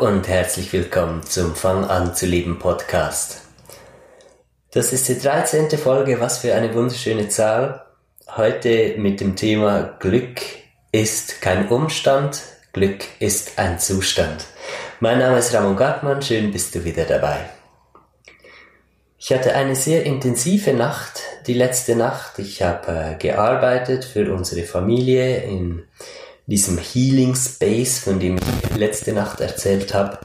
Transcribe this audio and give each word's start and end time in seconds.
Und 0.00 0.28
herzlich 0.28 0.74
willkommen 0.74 1.22
zum 1.22 1.54
Fang 1.54 1.86
an 1.86 2.14
zu 2.14 2.26
leben 2.26 2.58
Podcast. 2.58 3.40
Das 4.72 4.92
ist 4.92 5.08
die 5.08 5.18
13. 5.18 5.70
Folge, 5.78 6.20
was 6.20 6.38
für 6.38 6.54
eine 6.54 6.74
wunderschöne 6.74 7.30
Zahl. 7.30 7.86
Heute 8.36 8.96
mit 8.98 9.20
dem 9.22 9.36
Thema 9.36 9.96
Glück 9.98 10.42
ist 10.92 11.40
kein 11.40 11.68
Umstand, 11.68 12.42
Glück 12.74 13.04
ist 13.20 13.58
ein 13.58 13.78
Zustand. 13.78 14.44
Mein 15.00 15.18
Name 15.18 15.38
ist 15.38 15.54
Ramon 15.54 15.76
Gartmann, 15.76 16.20
schön 16.20 16.52
bist 16.52 16.74
du 16.74 16.84
wieder 16.84 17.04
dabei. 17.04 17.48
Ich 19.18 19.32
hatte 19.32 19.54
eine 19.54 19.76
sehr 19.76 20.04
intensive 20.04 20.74
Nacht, 20.74 21.22
die 21.46 21.54
letzte 21.54 21.96
Nacht. 21.96 22.38
Ich 22.38 22.60
habe 22.60 22.92
äh, 22.92 23.14
gearbeitet 23.14 24.04
für 24.04 24.30
unsere 24.34 24.66
Familie 24.66 25.42
in 25.44 25.84
diesem 26.46 26.78
Healing 26.78 27.34
Space, 27.34 27.98
von 27.98 28.20
dem 28.20 28.36
ich 28.36 28.76
letzte 28.76 29.12
Nacht 29.12 29.40
erzählt 29.40 29.94
habe. 29.94 30.18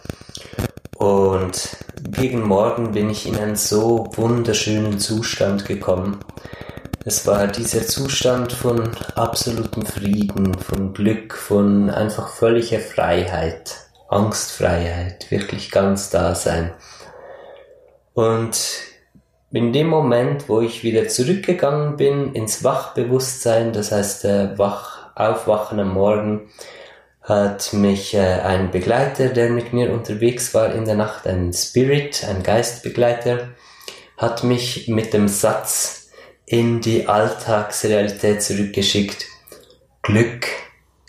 Und 0.95 1.77
gegen 2.11 2.43
Morgen 2.43 2.91
bin 2.91 3.09
ich 3.09 3.27
in 3.27 3.37
einen 3.37 3.55
so 3.55 4.07
wunderschönen 4.15 4.99
Zustand 4.99 5.65
gekommen. 5.65 6.19
Es 7.03 7.25
war 7.25 7.47
dieser 7.47 7.87
Zustand 7.87 8.53
von 8.53 8.91
absolutem 9.15 9.83
Frieden, 9.87 10.53
von 10.53 10.93
Glück, 10.93 11.33
von 11.33 11.89
einfach 11.89 12.29
völliger 12.29 12.79
Freiheit, 12.79 13.75
Angstfreiheit, 14.07 15.31
wirklich 15.31 15.71
ganz 15.71 16.11
da 16.11 16.35
sein. 16.35 16.71
Und 18.13 18.59
in 19.51 19.73
dem 19.73 19.87
Moment, 19.87 20.47
wo 20.47 20.61
ich 20.61 20.83
wieder 20.83 21.07
zurückgegangen 21.07 21.97
bin 21.97 22.33
ins 22.33 22.63
Wachbewusstsein, 22.63 23.73
das 23.73 23.91
heißt 23.91 24.23
der 24.23 24.59
Wach 24.59 24.90
Aufwachen 25.15 25.79
am 25.79 25.93
Morgen 25.93 26.49
hat 27.21 27.73
mich 27.73 28.13
äh, 28.13 28.19
ein 28.19 28.71
Begleiter, 28.71 29.29
der 29.29 29.49
mit 29.49 29.73
mir 29.73 29.91
unterwegs 29.91 30.53
war 30.53 30.73
in 30.73 30.85
der 30.85 30.95
Nacht, 30.95 31.27
ein 31.27 31.53
Spirit, 31.53 32.25
ein 32.27 32.43
Geistbegleiter, 32.43 33.49
hat 34.17 34.43
mich 34.43 34.87
mit 34.87 35.13
dem 35.13 35.27
Satz 35.27 36.09
in 36.45 36.81
die 36.81 37.07
Alltagsrealität 37.07 38.41
zurückgeschickt. 38.41 39.25
Glück 40.01 40.47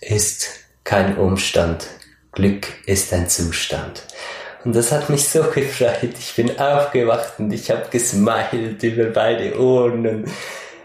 ist 0.01 0.49
kein 0.85 1.17
Umstand, 1.17 1.87
Glück 2.33 2.69
ist 2.87 3.13
ein 3.13 3.29
Zustand. 3.29 4.05
Und 4.65 4.77
das 4.77 4.93
hat 4.93 5.11
mich 5.11 5.29
so 5.29 5.43
gefreut. 5.55 6.15
Ich 6.19 6.35
bin 6.37 6.59
aufgewacht 6.59 7.35
und 7.39 7.53
ich 7.53 7.71
habe 7.71 7.89
gesmiled 7.91 8.83
über 8.83 9.07
beide 9.07 9.59
Ohren 9.59 10.07
und 10.07 10.31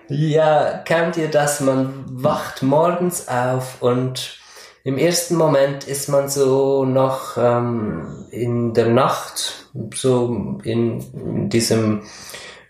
ja, 0.10 0.80
kennt 0.86 1.18
ihr 1.18 1.30
das? 1.30 1.60
Man 1.62 2.06
wacht 2.08 2.64
morgens 2.64 3.28
auf 3.28 3.82
und 3.82 4.38
im 4.84 4.98
ersten 4.98 5.36
Moment 5.36 5.86
ist 5.86 6.08
man 6.08 6.30
so 6.30 6.86
noch 6.86 7.38
ähm, 7.38 8.26
in 8.32 8.74
der 8.74 8.88
Nacht, 8.88 9.68
so 9.94 10.60
in, 10.64 11.02
in 11.14 11.50
diesem 11.50 12.04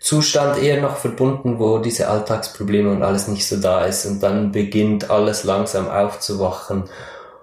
Zustand 0.00 0.60
eher 0.60 0.80
noch 0.80 0.96
verbunden, 0.96 1.58
wo 1.58 1.78
diese 1.78 2.08
Alltagsprobleme 2.08 2.90
und 2.90 3.02
alles 3.02 3.28
nicht 3.28 3.46
so 3.46 3.56
da 3.60 3.84
ist 3.84 4.06
und 4.06 4.22
dann 4.22 4.52
beginnt 4.52 5.10
alles 5.10 5.44
langsam 5.44 5.88
aufzuwachen 5.88 6.84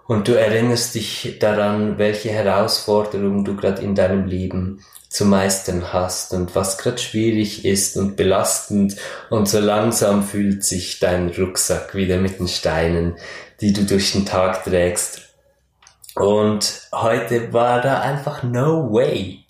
und 0.07 0.27
du 0.27 0.33
erinnerst 0.33 0.95
dich 0.95 1.37
daran, 1.39 1.97
welche 1.97 2.29
Herausforderungen 2.29 3.43
du 3.43 3.55
gerade 3.55 3.81
in 3.81 3.95
deinem 3.95 4.25
Leben 4.25 4.81
zu 5.15 5.23
meistern 5.23 5.93
hast 5.93 6.33
und 6.33 6.55
was 6.55 6.77
gerade 6.77 6.97
schwierig 6.97 7.63
ist 7.63 7.95
und 7.95 8.17
belastend 8.17 8.97
und 9.29 9.47
so 9.47 9.59
langsam 9.59 10.23
fühlt 10.23 10.65
sich 10.65 10.99
dein 10.99 11.29
Rucksack 11.29 11.95
wieder 11.95 12.17
mit 12.17 12.39
den 12.39 12.49
Steinen, 12.49 13.15
die 13.61 13.71
du 13.71 13.85
durch 13.85 14.11
den 14.11 14.25
Tag 14.25 14.65
trägst. 14.65 15.21
Und 16.15 16.89
heute 16.91 17.53
war 17.53 17.79
da 17.79 18.01
einfach 18.01 18.43
no 18.43 18.91
way. 18.91 19.45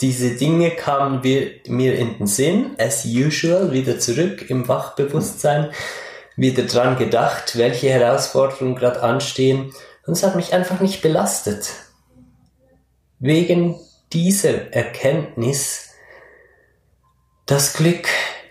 Diese 0.00 0.36
Dinge 0.36 0.70
kamen 0.70 1.20
mir 1.20 1.98
in 1.98 2.16
den 2.16 2.26
Sinn, 2.26 2.76
as 2.78 3.04
usual, 3.04 3.72
wieder 3.72 3.98
zurück 3.98 4.48
im 4.48 4.68
Wachbewusstsein, 4.68 5.70
wieder 6.34 6.62
dran 6.62 6.96
gedacht, 6.96 7.58
welche 7.58 7.90
Herausforderungen 7.90 8.74
gerade 8.74 9.02
anstehen 9.02 9.74
und 10.06 10.14
es 10.14 10.22
hat 10.22 10.34
mich 10.34 10.54
einfach 10.54 10.80
nicht 10.80 11.02
belastet. 11.02 11.68
Wegen 13.18 13.78
dieser 14.12 14.72
Erkenntnis, 14.72 15.90
dass 17.46 17.74
Glück 17.74 18.08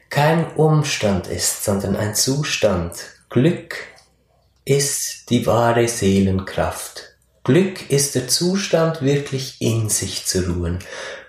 kein 0.10 0.54
Umstand 0.56 1.28
ist, 1.28 1.64
sondern 1.64 1.96
ein 1.96 2.16
Zustand. 2.16 2.94
Glück 3.30 3.76
ist 4.66 5.30
die 5.30 5.46
wahre 5.46 5.88
Seelenkraft. 5.88 7.16
Glück 7.44 7.90
ist 7.90 8.16
der 8.16 8.28
Zustand, 8.28 9.02
wirklich 9.02 9.62
in 9.62 9.90
sich 9.90 10.26
zu 10.26 10.52
ruhen. 10.52 10.80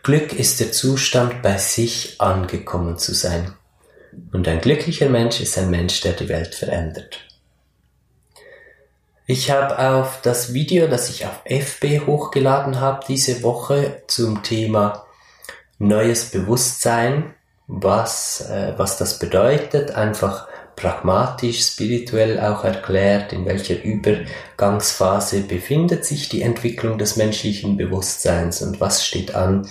Glück 0.02 0.32
ist 0.32 0.58
der 0.58 0.72
Zustand, 0.72 1.42
bei 1.42 1.58
sich 1.58 2.20
angekommen 2.20 2.98
zu 2.98 3.14
sein. 3.14 3.54
Und 4.32 4.48
ein 4.48 4.60
glücklicher 4.60 5.08
Mensch 5.08 5.40
ist 5.40 5.56
ein 5.58 5.70
Mensch, 5.70 6.00
der 6.00 6.14
die 6.14 6.28
Welt 6.28 6.54
verändert. 6.54 7.27
Ich 9.30 9.50
habe 9.50 9.78
auf 9.78 10.22
das 10.22 10.54
Video, 10.54 10.86
das 10.86 11.10
ich 11.10 11.26
auf 11.26 11.42
FB 11.44 12.06
hochgeladen 12.06 12.80
habe, 12.80 13.04
diese 13.06 13.42
Woche 13.42 14.00
zum 14.06 14.42
Thema 14.42 15.04
neues 15.78 16.30
Bewusstsein, 16.30 17.34
was, 17.66 18.48
äh, 18.48 18.72
was 18.78 18.96
das 18.96 19.18
bedeutet, 19.18 19.90
einfach 19.90 20.48
pragmatisch, 20.76 21.60
spirituell 21.60 22.40
auch 22.40 22.64
erklärt, 22.64 23.34
in 23.34 23.44
welcher 23.44 23.82
Übergangsphase 23.82 25.42
befindet 25.42 26.06
sich 26.06 26.30
die 26.30 26.40
Entwicklung 26.40 26.96
des 26.96 27.16
menschlichen 27.16 27.76
Bewusstseins 27.76 28.62
und 28.62 28.80
was 28.80 29.04
steht 29.04 29.34
an. 29.34 29.68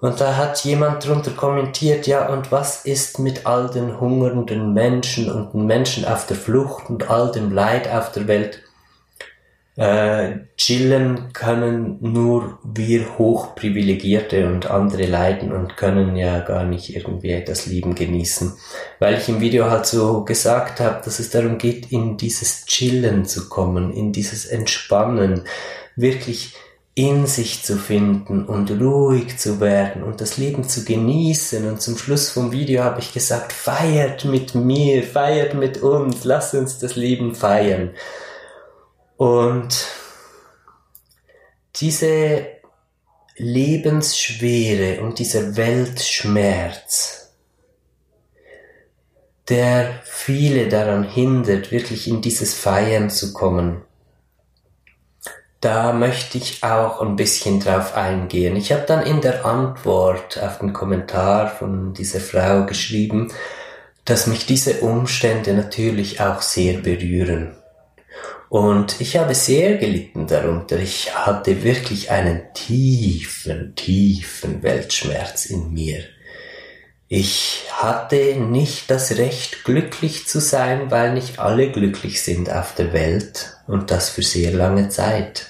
Und 0.00 0.20
da 0.20 0.36
hat 0.36 0.64
jemand 0.64 1.06
drunter 1.06 1.32
kommentiert, 1.32 2.06
ja, 2.06 2.28
und 2.28 2.52
was 2.52 2.84
ist 2.84 3.18
mit 3.18 3.46
all 3.46 3.68
den 3.68 4.00
hungernden 4.00 4.72
Menschen 4.72 5.30
und 5.30 5.54
den 5.54 5.66
Menschen 5.66 6.04
auf 6.04 6.26
der 6.26 6.36
Flucht 6.36 6.88
und 6.88 7.10
all 7.10 7.32
dem 7.32 7.50
Leid 7.50 7.90
auf 7.90 8.12
der 8.12 8.28
Welt? 8.28 8.62
Äh, 9.74 10.40
chillen 10.56 11.32
können 11.32 11.98
nur 12.00 12.58
wir 12.64 13.16
Hochprivilegierte 13.16 14.48
und 14.48 14.68
andere 14.68 15.06
leiden 15.06 15.52
und 15.52 15.76
können 15.76 16.16
ja 16.16 16.40
gar 16.40 16.64
nicht 16.64 16.96
irgendwie 16.96 17.44
das 17.44 17.66
Leben 17.66 17.94
genießen. 17.94 18.54
Weil 18.98 19.18
ich 19.18 19.28
im 19.28 19.40
Video 19.40 19.70
halt 19.70 19.86
so 19.86 20.24
gesagt 20.24 20.80
habe, 20.80 21.00
dass 21.04 21.20
es 21.20 21.30
darum 21.30 21.58
geht, 21.58 21.92
in 21.92 22.16
dieses 22.16 22.66
Chillen 22.66 23.24
zu 23.24 23.48
kommen, 23.48 23.92
in 23.92 24.12
dieses 24.12 24.46
Entspannen, 24.46 25.44
wirklich 25.94 26.54
in 26.98 27.28
sich 27.28 27.62
zu 27.62 27.76
finden 27.76 28.44
und 28.44 28.72
ruhig 28.72 29.38
zu 29.38 29.60
werden 29.60 30.02
und 30.02 30.20
das 30.20 30.36
Leben 30.36 30.64
zu 30.64 30.84
genießen. 30.84 31.68
Und 31.68 31.80
zum 31.80 31.96
Schluss 31.96 32.28
vom 32.28 32.50
Video 32.50 32.82
habe 32.82 32.98
ich 32.98 33.12
gesagt, 33.12 33.52
feiert 33.52 34.24
mit 34.24 34.56
mir, 34.56 35.04
feiert 35.04 35.54
mit 35.54 35.80
uns, 35.80 36.24
lasst 36.24 36.54
uns 36.54 36.80
das 36.80 36.96
Leben 36.96 37.36
feiern. 37.36 37.94
Und 39.16 39.86
diese 41.76 42.48
Lebensschwere 43.36 45.00
und 45.00 45.20
dieser 45.20 45.56
Weltschmerz, 45.56 47.32
der 49.48 50.00
viele 50.02 50.66
daran 50.66 51.04
hindert, 51.04 51.70
wirklich 51.70 52.08
in 52.08 52.22
dieses 52.22 52.54
Feiern 52.54 53.08
zu 53.08 53.32
kommen, 53.32 53.84
da 55.60 55.92
möchte 55.92 56.38
ich 56.38 56.62
auch 56.62 57.00
ein 57.00 57.16
bisschen 57.16 57.60
drauf 57.60 57.96
eingehen. 57.96 58.56
Ich 58.56 58.72
habe 58.72 58.84
dann 58.86 59.04
in 59.04 59.20
der 59.20 59.44
Antwort 59.44 60.40
auf 60.40 60.58
den 60.58 60.72
Kommentar 60.72 61.48
von 61.48 61.94
dieser 61.94 62.20
Frau 62.20 62.64
geschrieben, 62.64 63.32
dass 64.04 64.26
mich 64.26 64.46
diese 64.46 64.80
Umstände 64.80 65.54
natürlich 65.54 66.20
auch 66.20 66.42
sehr 66.42 66.78
berühren. 66.78 67.54
Und 68.48 69.00
ich 69.00 69.16
habe 69.18 69.34
sehr 69.34 69.76
gelitten 69.76 70.26
darunter. 70.26 70.78
Ich 70.78 71.14
hatte 71.14 71.62
wirklich 71.64 72.10
einen 72.10 72.42
tiefen, 72.54 73.74
tiefen 73.74 74.62
Weltschmerz 74.62 75.46
in 75.46 75.74
mir. 75.74 76.04
Ich 77.10 77.64
hatte 77.72 78.36
nicht 78.36 78.90
das 78.90 79.16
Recht, 79.16 79.64
glücklich 79.64 80.28
zu 80.28 80.40
sein, 80.40 80.90
weil 80.90 81.14
nicht 81.14 81.38
alle 81.38 81.72
glücklich 81.72 82.22
sind 82.22 82.52
auf 82.52 82.74
der 82.74 82.92
Welt 82.92 83.56
und 83.66 83.90
das 83.90 84.10
für 84.10 84.22
sehr 84.22 84.52
lange 84.52 84.90
Zeit. 84.90 85.46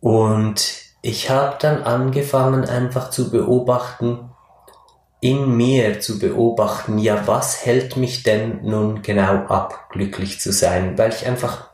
Und 0.00 0.72
ich 1.02 1.30
habe 1.30 1.56
dann 1.60 1.84
angefangen 1.84 2.64
einfach 2.64 3.10
zu 3.10 3.30
beobachten, 3.30 4.30
in 5.20 5.56
mir 5.56 6.00
zu 6.00 6.18
beobachten, 6.18 6.98
ja, 6.98 7.26
was 7.26 7.64
hält 7.64 7.96
mich 7.96 8.24
denn 8.24 8.58
nun 8.64 9.02
genau 9.02 9.46
ab, 9.46 9.88
glücklich 9.90 10.40
zu 10.40 10.52
sein, 10.52 10.98
weil 10.98 11.12
ich 11.12 11.26
einfach 11.26 11.70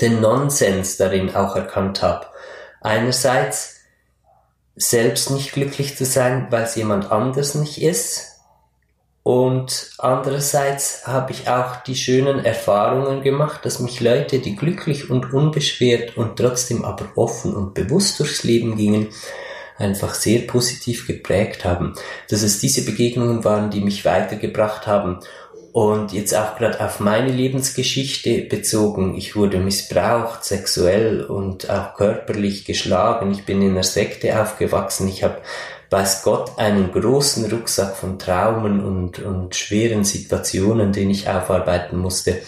den 0.00 0.22
Nonsens 0.22 0.96
darin 0.96 1.34
auch 1.36 1.54
erkannt 1.56 2.02
habe. 2.02 2.26
Einerseits 2.80 3.75
selbst 4.76 5.30
nicht 5.30 5.52
glücklich 5.52 5.96
zu 5.96 6.04
sein, 6.04 6.46
weil 6.50 6.64
es 6.64 6.76
jemand 6.76 7.10
anders 7.10 7.54
nicht 7.54 7.80
ist. 7.82 8.36
Und 9.22 9.90
andererseits 9.98 11.04
habe 11.06 11.32
ich 11.32 11.48
auch 11.48 11.82
die 11.82 11.96
schönen 11.96 12.44
Erfahrungen 12.44 13.22
gemacht, 13.22 13.64
dass 13.64 13.80
mich 13.80 14.00
Leute, 14.00 14.38
die 14.38 14.54
glücklich 14.54 15.10
und 15.10 15.32
unbeschwert 15.32 16.16
und 16.16 16.36
trotzdem 16.36 16.84
aber 16.84 17.06
offen 17.16 17.52
und 17.52 17.74
bewusst 17.74 18.20
durchs 18.20 18.44
Leben 18.44 18.76
gingen, 18.76 19.08
einfach 19.78 20.14
sehr 20.14 20.42
positiv 20.46 21.08
geprägt 21.08 21.64
haben. 21.64 21.94
Dass 22.28 22.42
es 22.42 22.60
diese 22.60 22.84
Begegnungen 22.84 23.42
waren, 23.44 23.70
die 23.70 23.80
mich 23.80 24.04
weitergebracht 24.04 24.86
haben. 24.86 25.18
Und 25.76 26.14
jetzt 26.14 26.34
auch 26.34 26.56
gerade 26.56 26.82
auf 26.82 27.00
meine 27.00 27.30
Lebensgeschichte 27.30 28.46
bezogen. 28.48 29.14
Ich 29.14 29.36
wurde 29.36 29.58
missbraucht, 29.58 30.42
sexuell 30.42 31.22
und 31.22 31.68
auch 31.68 31.92
körperlich 31.96 32.64
geschlagen. 32.64 33.30
Ich 33.30 33.44
bin 33.44 33.60
in 33.60 33.72
einer 33.72 33.82
Sekte 33.82 34.40
aufgewachsen. 34.40 35.06
Ich 35.06 35.22
habe, 35.22 35.42
weiß 35.90 36.22
Gott, 36.22 36.52
einen 36.56 36.92
großen 36.92 37.50
Rucksack 37.50 37.94
von 37.94 38.18
Traumen 38.18 38.82
und, 38.82 39.18
und 39.18 39.54
schweren 39.54 40.04
Situationen, 40.04 40.94
den 40.94 41.10
ich 41.10 41.28
aufarbeiten 41.28 41.98
musste. 41.98 42.40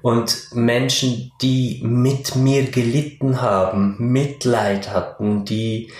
Und 0.00 0.50
Menschen, 0.52 1.32
die 1.42 1.80
mit 1.82 2.36
mir 2.36 2.70
gelitten 2.70 3.42
haben, 3.42 3.96
Mitleid 3.98 4.92
hatten, 4.92 5.44
die, 5.44 5.90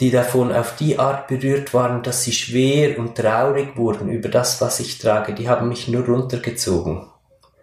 die 0.00 0.10
davon 0.10 0.52
auf 0.52 0.76
die 0.76 0.98
Art 0.98 1.28
berührt 1.28 1.72
waren, 1.72 2.02
dass 2.02 2.24
sie 2.24 2.32
schwer 2.32 2.98
und 2.98 3.16
traurig 3.16 3.76
wurden 3.76 4.08
über 4.08 4.28
das, 4.28 4.60
was 4.60 4.80
ich 4.80 4.98
trage, 4.98 5.34
die 5.34 5.48
haben 5.48 5.68
mich 5.68 5.88
nur 5.88 6.04
runtergezogen. 6.04 7.06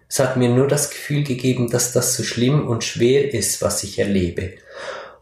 Es 0.07 0.19
hat 0.19 0.37
mir 0.37 0.49
nur 0.49 0.67
das 0.67 0.89
Gefühl 0.89 1.23
gegeben, 1.23 1.69
dass 1.69 1.93
das 1.93 2.15
so 2.15 2.23
schlimm 2.23 2.67
und 2.67 2.83
schwer 2.83 3.33
ist, 3.33 3.61
was 3.61 3.83
ich 3.83 3.99
erlebe. 3.99 4.53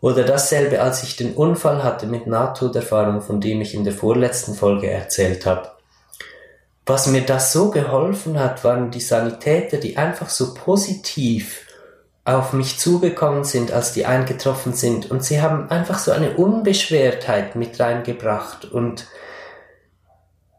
Oder 0.02 0.24
dasselbe, 0.24 0.82
als 0.82 1.04
ich 1.04 1.16
den 1.16 1.34
Unfall 1.34 1.84
hatte 1.84 2.08
mit 2.08 2.26
Nahtoderfahrung, 2.26 3.22
von 3.22 3.42
dem 3.42 3.62
ich 3.62 3.76
in 3.76 3.84
der 3.84 3.94
vorletzten 3.94 4.56
Folge 4.56 4.90
erzählt 4.90 5.46
habe. 5.46 5.70
Was 6.86 7.06
mir 7.06 7.22
das 7.22 7.54
so 7.54 7.70
geholfen 7.70 8.40
hat, 8.40 8.64
waren 8.64 8.90
die 8.90 9.00
Sanitäter, 9.00 9.78
die 9.78 9.98
einfach 9.98 10.30
so 10.30 10.56
positiv 10.56 11.68
auf 12.36 12.54
mich 12.54 12.80
zugekommen 12.80 13.44
sind, 13.44 13.72
als 13.72 13.94
die 13.94 14.06
eingetroffen 14.06 14.74
sind. 14.74 15.10
Und 15.10 15.24
sie 15.24 15.42
haben 15.42 15.70
einfach 15.70 16.00
so 16.00 16.12
eine 16.12 16.32
Unbeschwertheit 16.32 17.56
mit 17.56 17.80
reingebracht. 17.80 18.66
Und 18.66 19.08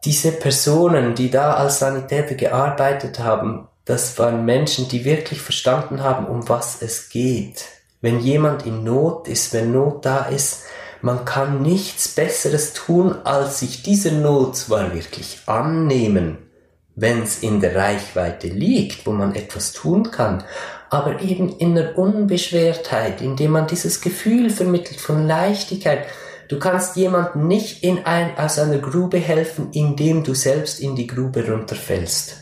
diese 0.05 0.33
Personen, 0.33 1.15
die 1.15 1.31
da 1.31 1.55
als 1.55 1.79
Sanitäter 1.79 2.35
gearbeitet 2.35 3.19
haben, 3.19 3.69
das 3.85 4.19
waren 4.19 4.45
Menschen, 4.45 4.89
die 4.89 5.05
wirklich 5.05 5.41
verstanden 5.41 6.03
haben, 6.03 6.27
um 6.27 6.49
was 6.49 6.83
es 6.83 7.09
geht. 7.09 7.65
Wenn 8.01 8.21
jemand 8.21 8.67
in 8.67 8.85
Not 8.85 9.29
ist, 9.29 9.53
wenn 9.53 9.73
Not 9.73 10.05
da 10.05 10.25
ist, 10.25 10.65
man 11.03 11.25
kann 11.25 11.63
nichts 11.63 12.09
Besseres 12.09 12.73
tun, 12.73 13.17
als 13.25 13.61
sich 13.61 13.83
dieser 13.83 14.13
Not 14.13 14.57
zwar 14.57 14.95
wirklich 14.95 15.41
annehmen, 15.47 16.50
wenn 16.97 17.23
es 17.23 17.39
in 17.39 17.61
der 17.61 17.77
Reichweite 17.77 18.49
liegt, 18.49 19.07
wo 19.07 19.13
man 19.13 19.35
etwas 19.35 19.73
tun 19.73 20.11
kann, 20.11 20.45
aber 20.91 21.23
eben 21.23 21.57
in 21.59 21.75
der 21.75 21.97
Unbeschwertheit, 21.97 23.21
indem 23.23 23.53
man 23.53 23.67
dieses 23.67 24.01
Gefühl 24.01 24.51
vermittelt 24.51 25.01
von 25.01 25.27
Leichtigkeit. 25.27 26.07
Du 26.49 26.59
kannst 26.59 26.97
jemandem 26.97 27.47
nicht 27.47 27.85
in 27.85 28.05
ein, 28.05 28.37
aus 28.37 28.59
einer 28.59 28.79
Grube 28.79 29.19
helfen, 29.19 29.69
indem 29.73 30.25
du 30.25 30.35
selbst 30.35 30.81
in 30.81 30.97
die 30.97 31.07
Grube 31.07 31.49
runterfällst. 31.49 32.39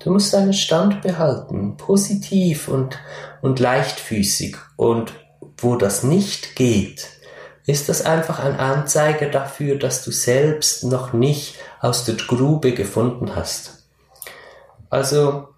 Du 0.00 0.10
musst 0.10 0.34
deinen 0.34 0.52
Stand 0.52 1.00
behalten, 1.00 1.76
positiv 1.76 2.68
und, 2.68 2.98
und 3.40 3.58
leichtfüßig. 3.58 4.56
Und 4.76 5.12
wo 5.56 5.76
das 5.76 6.02
nicht 6.02 6.56
geht, 6.56 7.08
ist 7.66 7.88
das 7.88 8.04
einfach 8.04 8.40
ein 8.40 8.58
Anzeiger 8.58 9.26
dafür, 9.26 9.76
dass 9.76 10.04
du 10.04 10.10
selbst 10.10 10.84
noch 10.84 11.12
nicht 11.12 11.54
aus 11.82 12.04
der 12.04 12.14
Grube 12.14 12.72
gefunden 12.72 13.34
hast. 13.36 13.84
Also 14.88 15.48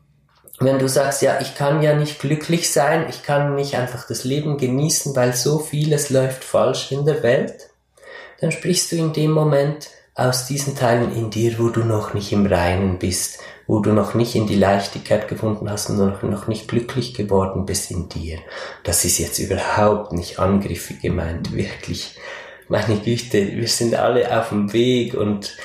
wenn 0.59 0.79
du 0.79 0.89
sagst, 0.89 1.23
ja, 1.23 1.41
ich 1.41 1.55
kann 1.55 1.83
ja 1.83 1.95
nicht 1.95 2.19
glücklich 2.19 2.73
sein, 2.73 3.07
ich 3.11 3.23
kann 3.23 3.55
nicht 3.55 3.77
einfach 3.77 4.07
das 4.07 4.25
Leben 4.25 4.57
genießen, 4.57 5.15
weil 5.15 5.35
so 5.35 5.59
vieles 5.59 6.11
läuft 6.11 6.43
falsch 6.43 6.91
in 6.91 7.05
der 7.05 7.23
Welt, 7.23 7.69
dann 8.41 8.51
sprichst 8.51 8.91
du 8.93 8.97
in 8.97 9.13
dem 9.13 9.33
Moment 9.33 9.91
aus 10.15 10.47
diesen 10.47 10.77
Teilen 10.77 11.15
in 11.15 11.31
dir, 11.31 11.59
wo 11.59 11.69
du 11.69 11.81
noch 11.81 12.15
nicht 12.15 12.33
im 12.33 12.47
Reinen 12.47 12.99
bist, 12.99 13.41
wo 13.67 13.81
du 13.81 13.93
noch 13.93 14.15
nicht 14.15 14.35
in 14.35 14.47
die 14.47 14.57
Leichtigkeit 14.57 15.29
gefunden 15.29 15.69
hast 15.69 15.91
und 15.91 16.23
noch, 16.23 16.47
nicht 16.47 16.69
glücklich 16.69 17.15
geworden 17.15 17.67
bist 17.67 17.91
in 17.91 18.09
dir. 18.09 18.39
Das 18.85 19.05
ist 19.05 19.19
jetzt 19.19 19.39
überhaupt 19.41 20.13
nicht 20.13 20.39
angriffig 20.39 21.03
gemeint, 21.03 21.53
wirklich. 21.53 22.17
Meine 22.69 22.97
Güte, 22.97 23.57
wir 23.57 23.69
sind 23.69 23.95
alle 23.97 24.39
auf 24.39 24.51
dem 24.51 24.73
Weg 24.73 25.15
und 25.15 25.57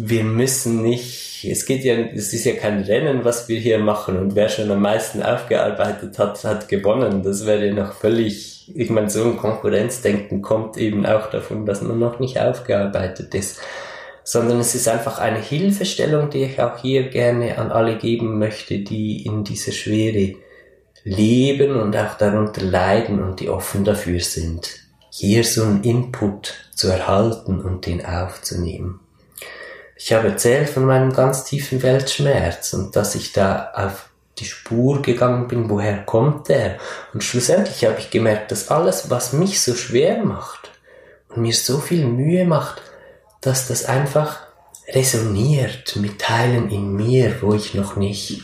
wir 0.00 0.22
müssen 0.22 0.82
nicht, 0.82 1.44
es 1.44 1.66
geht 1.66 1.82
ja, 1.82 1.96
es 1.96 2.32
ist 2.32 2.44
ja 2.44 2.54
kein 2.54 2.82
Rennen, 2.82 3.24
was 3.24 3.48
wir 3.48 3.58
hier 3.58 3.80
machen 3.80 4.16
und 4.16 4.36
wer 4.36 4.48
schon 4.48 4.70
am 4.70 4.80
meisten 4.80 5.24
aufgearbeitet 5.24 6.20
hat, 6.20 6.44
hat 6.44 6.68
gewonnen. 6.68 7.24
Das 7.24 7.46
wäre 7.46 7.72
noch 7.72 7.94
völlig, 7.94 8.70
ich 8.76 8.90
meine, 8.90 9.10
so 9.10 9.24
ein 9.24 9.36
Konkurrenzdenken 9.36 10.40
kommt 10.40 10.76
eben 10.76 11.04
auch 11.04 11.30
davon, 11.30 11.66
dass 11.66 11.82
man 11.82 11.98
noch 11.98 12.20
nicht 12.20 12.40
aufgearbeitet 12.40 13.34
ist. 13.34 13.60
Sondern 14.22 14.60
es 14.60 14.76
ist 14.76 14.86
einfach 14.86 15.18
eine 15.18 15.40
Hilfestellung, 15.40 16.30
die 16.30 16.44
ich 16.44 16.60
auch 16.62 16.78
hier 16.78 17.08
gerne 17.08 17.58
an 17.58 17.72
alle 17.72 17.96
geben 17.96 18.38
möchte, 18.38 18.78
die 18.78 19.24
in 19.26 19.42
dieser 19.42 19.72
Schwere 19.72 20.36
leben 21.02 21.74
und 21.74 21.96
auch 21.96 22.14
darunter 22.14 22.62
leiden 22.62 23.20
und 23.20 23.40
die 23.40 23.48
offen 23.48 23.84
dafür 23.84 24.20
sind, 24.20 24.68
hier 25.10 25.42
so 25.42 25.64
einen 25.64 25.82
Input 25.82 26.54
zu 26.74 26.88
erhalten 26.88 27.60
und 27.60 27.86
den 27.86 28.04
aufzunehmen. 28.04 29.00
Ich 30.00 30.12
habe 30.12 30.28
erzählt 30.28 30.68
von 30.68 30.84
meinem 30.84 31.12
ganz 31.12 31.42
tiefen 31.42 31.82
Weltschmerz 31.82 32.72
und 32.72 32.94
dass 32.94 33.16
ich 33.16 33.32
da 33.32 33.72
auf 33.74 34.08
die 34.38 34.44
Spur 34.44 35.02
gegangen 35.02 35.48
bin, 35.48 35.68
woher 35.68 36.04
kommt 36.04 36.48
der? 36.48 36.78
Und 37.12 37.24
schlussendlich 37.24 37.84
habe 37.84 37.98
ich 37.98 38.10
gemerkt, 38.10 38.52
dass 38.52 38.70
alles, 38.70 39.10
was 39.10 39.32
mich 39.32 39.60
so 39.60 39.74
schwer 39.74 40.22
macht 40.22 40.70
und 41.28 41.42
mir 41.42 41.52
so 41.52 41.78
viel 41.78 42.06
Mühe 42.06 42.44
macht, 42.44 42.80
dass 43.40 43.66
das 43.66 43.86
einfach 43.86 44.38
resoniert 44.88 45.96
mit 45.96 46.20
Teilen 46.20 46.70
in 46.70 46.94
mir, 46.94 47.42
wo 47.42 47.52
ich 47.54 47.74
noch 47.74 47.96
nicht, 47.96 48.42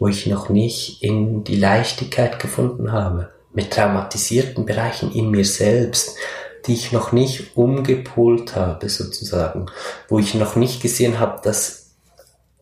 wo 0.00 0.08
ich 0.08 0.26
noch 0.26 0.48
nicht 0.48 1.00
in 1.02 1.44
die 1.44 1.56
Leichtigkeit 1.56 2.40
gefunden 2.40 2.90
habe, 2.90 3.30
mit 3.54 3.70
traumatisierten 3.70 4.66
Bereichen 4.66 5.12
in 5.12 5.30
mir 5.30 5.44
selbst, 5.44 6.16
die 6.66 6.74
ich 6.74 6.92
noch 6.92 7.12
nicht 7.12 7.56
umgepolt 7.56 8.56
habe, 8.56 8.88
sozusagen, 8.88 9.66
wo 10.08 10.18
ich 10.18 10.34
noch 10.34 10.56
nicht 10.56 10.82
gesehen 10.82 11.18
habe, 11.18 11.40
dass 11.42 11.92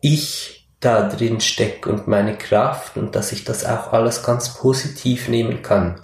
ich 0.01 0.57
da 0.79 1.09
drin 1.09 1.41
stecke 1.41 1.89
und 1.89 2.07
meine 2.07 2.37
Kraft 2.37 2.97
und 2.97 3.15
dass 3.15 3.31
ich 3.31 3.43
das 3.43 3.65
auch 3.65 3.93
alles 3.93 4.23
ganz 4.23 4.53
positiv 4.53 5.27
nehmen 5.27 5.61
kann. 5.63 6.01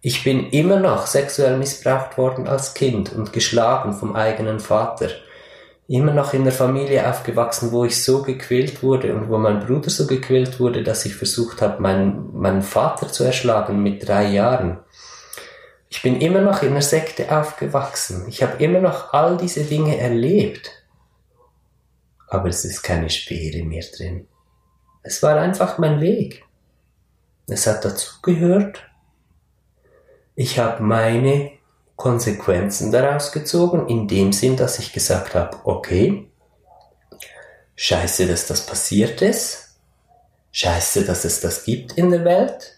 Ich 0.00 0.24
bin 0.24 0.50
immer 0.50 0.78
noch 0.78 1.06
sexuell 1.06 1.56
missbraucht 1.58 2.16
worden 2.16 2.46
als 2.46 2.74
Kind 2.74 3.12
und 3.12 3.32
geschlagen 3.32 3.92
vom 3.92 4.14
eigenen 4.14 4.60
Vater. 4.60 5.08
Immer 5.88 6.12
noch 6.12 6.32
in 6.32 6.44
der 6.44 6.52
Familie 6.52 7.08
aufgewachsen, 7.08 7.70
wo 7.72 7.84
ich 7.84 8.02
so 8.02 8.22
gequält 8.22 8.82
wurde 8.82 9.14
und 9.14 9.28
wo 9.28 9.38
mein 9.38 9.60
Bruder 9.60 9.90
so 9.90 10.06
gequält 10.06 10.58
wurde, 10.58 10.82
dass 10.82 11.06
ich 11.06 11.14
versucht 11.14 11.60
habe, 11.60 11.82
meinen, 11.82 12.36
meinen 12.38 12.62
Vater 12.62 13.08
zu 13.08 13.24
erschlagen 13.24 13.82
mit 13.82 14.06
drei 14.06 14.26
Jahren. 14.26 14.78
Ich 15.88 16.02
bin 16.02 16.20
immer 16.20 16.40
noch 16.40 16.62
in 16.62 16.70
einer 16.70 16.82
Sekte 16.82 17.36
aufgewachsen. 17.36 18.26
Ich 18.28 18.42
habe 18.42 18.62
immer 18.62 18.80
noch 18.80 19.12
all 19.12 19.36
diese 19.36 19.64
Dinge 19.64 19.98
erlebt. 19.98 20.70
Aber 22.28 22.48
es 22.48 22.64
ist 22.64 22.82
keine 22.82 23.08
Schwere 23.08 23.64
mehr 23.64 23.84
drin. 23.96 24.26
Es 25.02 25.22
war 25.22 25.38
einfach 25.38 25.78
mein 25.78 26.00
Weg. 26.00 26.44
Es 27.46 27.66
hat 27.66 27.84
dazugehört. 27.84 28.82
Ich 30.34 30.58
habe 30.58 30.82
meine 30.82 31.52
Konsequenzen 31.94 32.92
daraus 32.92 33.32
gezogen, 33.32 33.88
in 33.88 34.08
dem 34.08 34.32
Sinn, 34.32 34.56
dass 34.56 34.78
ich 34.78 34.92
gesagt 34.92 35.34
habe, 35.34 35.56
okay, 35.64 36.28
scheiße, 37.76 38.26
dass 38.26 38.46
das 38.46 38.66
passiert 38.66 39.22
ist, 39.22 39.76
scheiße, 40.52 41.04
dass 41.04 41.24
es 41.24 41.40
das 41.40 41.64
gibt 41.64 41.92
in 41.92 42.10
der 42.10 42.24
Welt, 42.24 42.75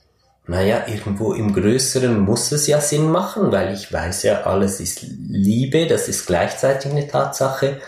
naja, 0.49 0.85
irgendwo 0.87 1.35
im 1.35 1.53
Größeren 1.53 2.19
muss 2.19 2.51
es 2.53 2.67
ja 2.67 2.81
Sinn 2.81 3.11
machen, 3.11 3.53
weil 3.53 3.75
ich 3.75 3.93
weiß 3.93 4.23
ja, 4.23 4.43
alles 4.45 4.81
ist 4.81 5.03
Liebe, 5.03 5.87
das 5.87 6.09
ist 6.09 6.27
gleichzeitig 6.27 6.91
eine 6.91 7.07
Tatsache, 7.07 7.83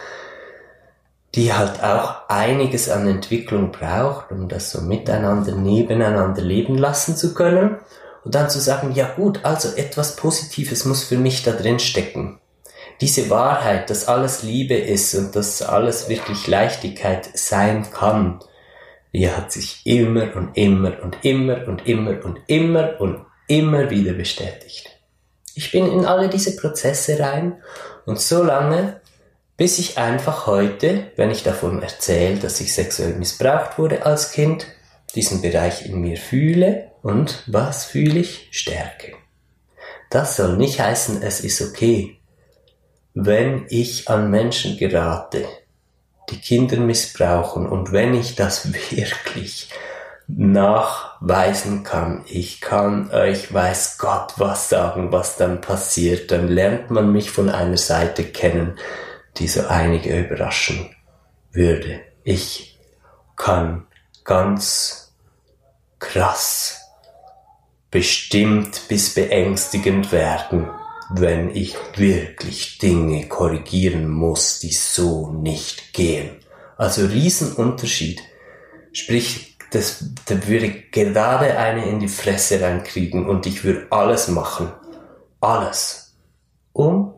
die 1.35 1.55
halt 1.55 1.83
auch 1.83 2.29
einiges 2.29 2.90
an 2.90 3.09
Entwicklung 3.09 3.73
braucht, 3.73 4.31
um 4.31 4.49
das 4.49 4.73
so 4.73 4.83
miteinander, 4.83 5.55
nebeneinander 5.55 6.43
leben 6.43 6.76
lassen 6.76 7.17
zu 7.17 7.33
können. 7.33 7.79
Und 8.25 8.35
dann 8.35 8.50
zu 8.50 8.61
sagen, 8.61 8.93
ja 8.93 9.09
gut, 9.09 9.40
also 9.43 9.75
etwas 9.76 10.17
Positives 10.17 10.85
muss 10.85 11.02
für 11.02 11.17
mich 11.17 11.43
da 11.43 11.52
drin 11.52 11.79
stecken. 11.79 12.40
Diese 13.00 13.31
Wahrheit, 13.31 13.88
dass 13.88 14.07
alles 14.07 14.43
Liebe 14.43 14.75
ist 14.75 15.14
und 15.14 15.35
dass 15.35 15.62
alles 15.62 16.11
wirklich 16.11 16.47
Leichtigkeit 16.47 17.31
sein 17.33 17.87
kann, 17.90 18.40
die 19.12 19.29
hat 19.29 19.52
sich 19.52 19.83
immer 19.85 20.35
und 20.37 20.57
immer 20.57 21.02
und 21.02 21.25
immer 21.25 21.67
und 21.67 21.87
immer 21.87 22.25
und 22.25 22.40
immer 22.47 23.00
und 23.00 23.25
immer 23.49 23.90
wieder 23.90 24.12
bestätigt. 24.12 24.88
Ich 25.55 25.73
bin 25.73 25.87
in 25.87 26.05
alle 26.05 26.29
diese 26.29 26.57
Prozesse 26.57 27.19
rein 27.19 27.57
und 28.07 28.21
so 28.21 28.43
lange, 28.43 29.00
Bis 29.61 29.79
ich 29.79 29.99
einfach 29.99 30.47
heute, 30.47 31.12
wenn 31.17 31.31
ich 31.31 31.43
davon 31.43 31.83
erzähle, 31.83 32.38
dass 32.38 32.62
ich 32.62 32.73
sexuell 32.73 33.12
missbraucht 33.17 33.79
wurde 33.79 34.07
als 34.07 34.33
Kind, 34.33 34.67
diesen 35.14 35.43
Bereich 35.43 35.85
in 35.85 36.00
mir 36.00 36.17
fühle 36.17 36.93
und 37.02 37.45
was 37.47 37.85
fühle 37.85 38.21
ich? 38.21 38.49
Stärke. 38.52 39.12
Das 40.09 40.37
soll 40.37 40.57
nicht 40.57 40.81
heißen, 40.81 41.23
es 41.23 41.40
ist 41.40 41.61
okay, 41.61 42.23
wenn 43.12 43.67
ich 43.69 44.09
an 44.09 44.31
Menschen 44.31 44.79
gerate, 44.79 45.45
die 46.31 46.41
Kinder 46.41 46.79
missbrauchen 46.79 47.67
und 47.67 47.93
wenn 47.93 48.15
ich 48.15 48.37
das 48.37 48.73
wirklich 48.91 49.69
nachweisen 50.27 51.83
kann, 51.83 52.25
ich 52.27 52.61
kann 52.61 53.11
euch 53.11 53.53
weiß 53.53 53.99
Gott 53.99 54.35
was 54.37 54.69
sagen, 54.69 55.13
was 55.13 55.37
dann 55.37 55.61
passiert, 55.61 56.31
dann 56.31 56.49
lernt 56.49 56.91
man 56.91 57.13
mich 57.13 57.31
von 57.31 57.51
einer 57.51 57.77
Seite 57.77 58.25
kennen, 58.25 58.79
die 59.37 59.49
so 59.49 59.67
einige 59.67 60.19
überraschen 60.19 60.95
würde. 61.53 62.01
Ich 62.23 62.79
kann 63.37 63.87
ganz 64.25 65.13
krass 65.99 66.81
bestimmt 67.91 68.89
bis 68.89 69.15
beängstigend 69.15 70.13
werden, 70.13 70.69
wenn 71.12 71.55
ich 71.55 71.76
wirklich 71.97 72.79
Dinge 72.79 73.26
korrigieren 73.29 74.09
muss, 74.09 74.61
die 74.61 74.73
so 74.73 75.31
nicht 75.33 75.93
gehen. 75.93 76.31
Also 76.76 77.07
Riesenunterschied. 77.07 78.23
Sprich, 78.93 79.57
das, 79.71 80.05
da 80.26 80.47
würde 80.47 80.71
gerade 80.90 81.59
eine 81.59 81.88
in 81.88 82.00
die 82.00 82.09
Fresse 82.09 82.61
reinkriegen 82.61 83.29
und 83.29 83.47
ich 83.47 83.64
würde 83.64 83.87
alles 83.90 84.29
machen. 84.29 84.73
Alles. 85.40 86.14
Um 86.73 87.14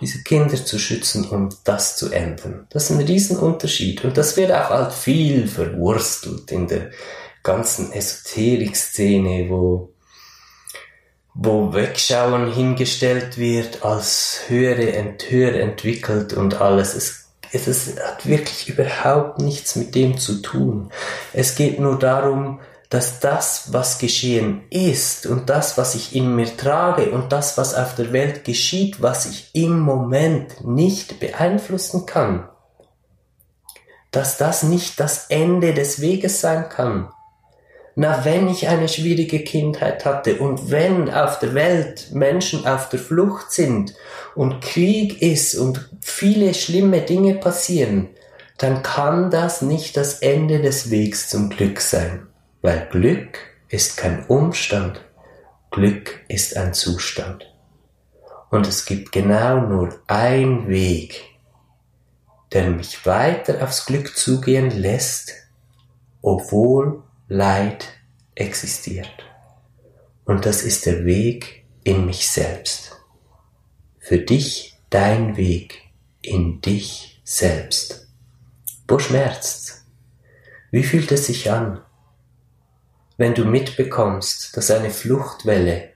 diese 0.00 0.22
Kinder 0.22 0.56
zu 0.56 0.78
schützen 0.78 1.28
und 1.28 1.58
das 1.64 1.96
zu 1.96 2.10
ändern. 2.10 2.66
Das 2.70 2.90
ist 2.90 2.96
ein 2.96 3.04
Riesenunterschied. 3.04 4.04
Und 4.04 4.16
das 4.16 4.36
wird 4.36 4.50
auch 4.50 4.70
halt 4.70 4.92
viel 4.92 5.46
verwurstelt 5.46 6.50
in 6.50 6.66
der 6.66 6.90
ganzen 7.42 7.92
Esoterik-Szene, 7.92 9.50
wo, 9.50 9.92
wo 11.34 11.72
Wegschauen 11.72 12.52
hingestellt 12.52 13.38
wird 13.38 13.84
als 13.84 14.42
höhere, 14.48 15.16
höher 15.28 15.54
entwickelt 15.54 16.32
und 16.32 16.60
alles. 16.60 16.94
Es, 16.94 17.26
es, 17.52 17.66
es 17.66 17.96
hat 18.00 18.26
wirklich 18.26 18.68
überhaupt 18.68 19.38
nichts 19.38 19.76
mit 19.76 19.94
dem 19.94 20.18
zu 20.18 20.42
tun. 20.42 20.90
Es 21.32 21.54
geht 21.54 21.80
nur 21.80 21.98
darum, 21.98 22.60
dass 22.90 23.20
das, 23.20 23.72
was 23.72 23.98
geschehen 23.98 24.62
ist 24.68 25.24
und 25.26 25.48
das, 25.48 25.78
was 25.78 25.94
ich 25.94 26.14
in 26.14 26.34
mir 26.34 26.56
trage 26.56 27.12
und 27.12 27.30
das, 27.30 27.56
was 27.56 27.74
auf 27.74 27.94
der 27.94 28.12
Welt 28.12 28.44
geschieht, 28.44 29.00
was 29.00 29.26
ich 29.26 29.50
im 29.54 29.78
Moment 29.78 30.66
nicht 30.66 31.20
beeinflussen 31.20 32.04
kann, 32.04 32.48
dass 34.10 34.38
das 34.38 34.64
nicht 34.64 34.98
das 34.98 35.26
Ende 35.28 35.72
des 35.72 36.00
Weges 36.00 36.40
sein 36.40 36.68
kann. 36.68 37.08
Na, 37.96 38.24
wenn 38.24 38.48
ich 38.48 38.68
eine 38.68 38.88
schwierige 38.88 39.40
Kindheit 39.40 40.04
hatte 40.04 40.36
und 40.36 40.70
wenn 40.70 41.12
auf 41.12 41.38
der 41.40 41.54
Welt 41.54 42.12
Menschen 42.12 42.66
auf 42.66 42.88
der 42.88 43.00
Flucht 43.00 43.50
sind 43.50 43.94
und 44.34 44.60
Krieg 44.60 45.20
ist 45.20 45.54
und 45.56 45.90
viele 46.00 46.54
schlimme 46.54 47.00
Dinge 47.00 47.34
passieren, 47.34 48.08
dann 48.58 48.82
kann 48.82 49.30
das 49.30 49.62
nicht 49.62 49.96
das 49.96 50.20
Ende 50.20 50.60
des 50.60 50.90
Wegs 50.90 51.28
zum 51.28 51.50
Glück 51.50 51.80
sein. 51.80 52.26
Weil 52.62 52.86
Glück 52.90 53.38
ist 53.68 53.96
kein 53.96 54.26
Umstand, 54.26 55.00
Glück 55.70 56.20
ist 56.28 56.56
ein 56.56 56.74
Zustand. 56.74 57.52
Und 58.50 58.66
es 58.66 58.84
gibt 58.84 59.12
genau 59.12 59.60
nur 59.60 60.00
ein 60.08 60.68
Weg, 60.68 61.24
der 62.52 62.68
mich 62.70 63.06
weiter 63.06 63.62
aufs 63.62 63.86
Glück 63.86 64.16
zugehen 64.16 64.70
lässt, 64.70 65.32
obwohl 66.20 67.02
Leid 67.30 67.88
existiert. 68.34 69.24
Und 70.26 70.44
das 70.44 70.62
ist 70.62 70.84
der 70.84 71.06
Weg 71.06 71.64
in 71.82 72.04
mich 72.04 72.28
selbst. 72.28 73.00
Für 73.98 74.18
dich 74.18 74.76
dein 74.90 75.38
Weg 75.38 75.80
in 76.20 76.60
dich 76.60 77.22
selbst. 77.24 78.08
Wo 78.86 78.98
schmerzt's? 78.98 79.86
Wie 80.70 80.82
fühlt 80.82 81.10
es 81.10 81.26
sich 81.26 81.50
an? 81.50 81.80
wenn 83.20 83.34
du 83.34 83.44
mitbekommst, 83.44 84.56
dass 84.56 84.70
eine 84.70 84.88
Fluchtwelle 84.88 85.90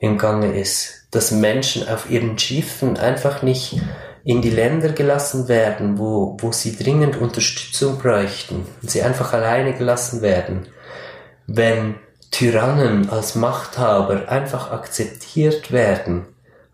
im 0.00 0.16
Gange 0.16 0.58
ist, 0.58 1.06
dass 1.10 1.30
Menschen 1.30 1.86
auf 1.86 2.08
ihren 2.08 2.38
Schiffen 2.38 2.96
einfach 2.96 3.42
nicht 3.42 3.78
in 4.24 4.40
die 4.40 4.50
Länder 4.50 4.90
gelassen 4.90 5.48
werden, 5.48 5.98
wo, 5.98 6.36
wo 6.40 6.52
sie 6.52 6.76
dringend 6.76 7.20
Unterstützung 7.20 7.98
bräuchten, 7.98 8.66
und 8.80 8.90
sie 8.90 9.02
einfach 9.02 9.32
alleine 9.32 9.74
gelassen 9.74 10.22
werden, 10.22 10.66
wenn 11.46 11.96
Tyrannen 12.30 13.10
als 13.10 13.34
Machthaber 13.34 14.28
einfach 14.28 14.70
akzeptiert 14.70 15.72
werden, 15.72 16.26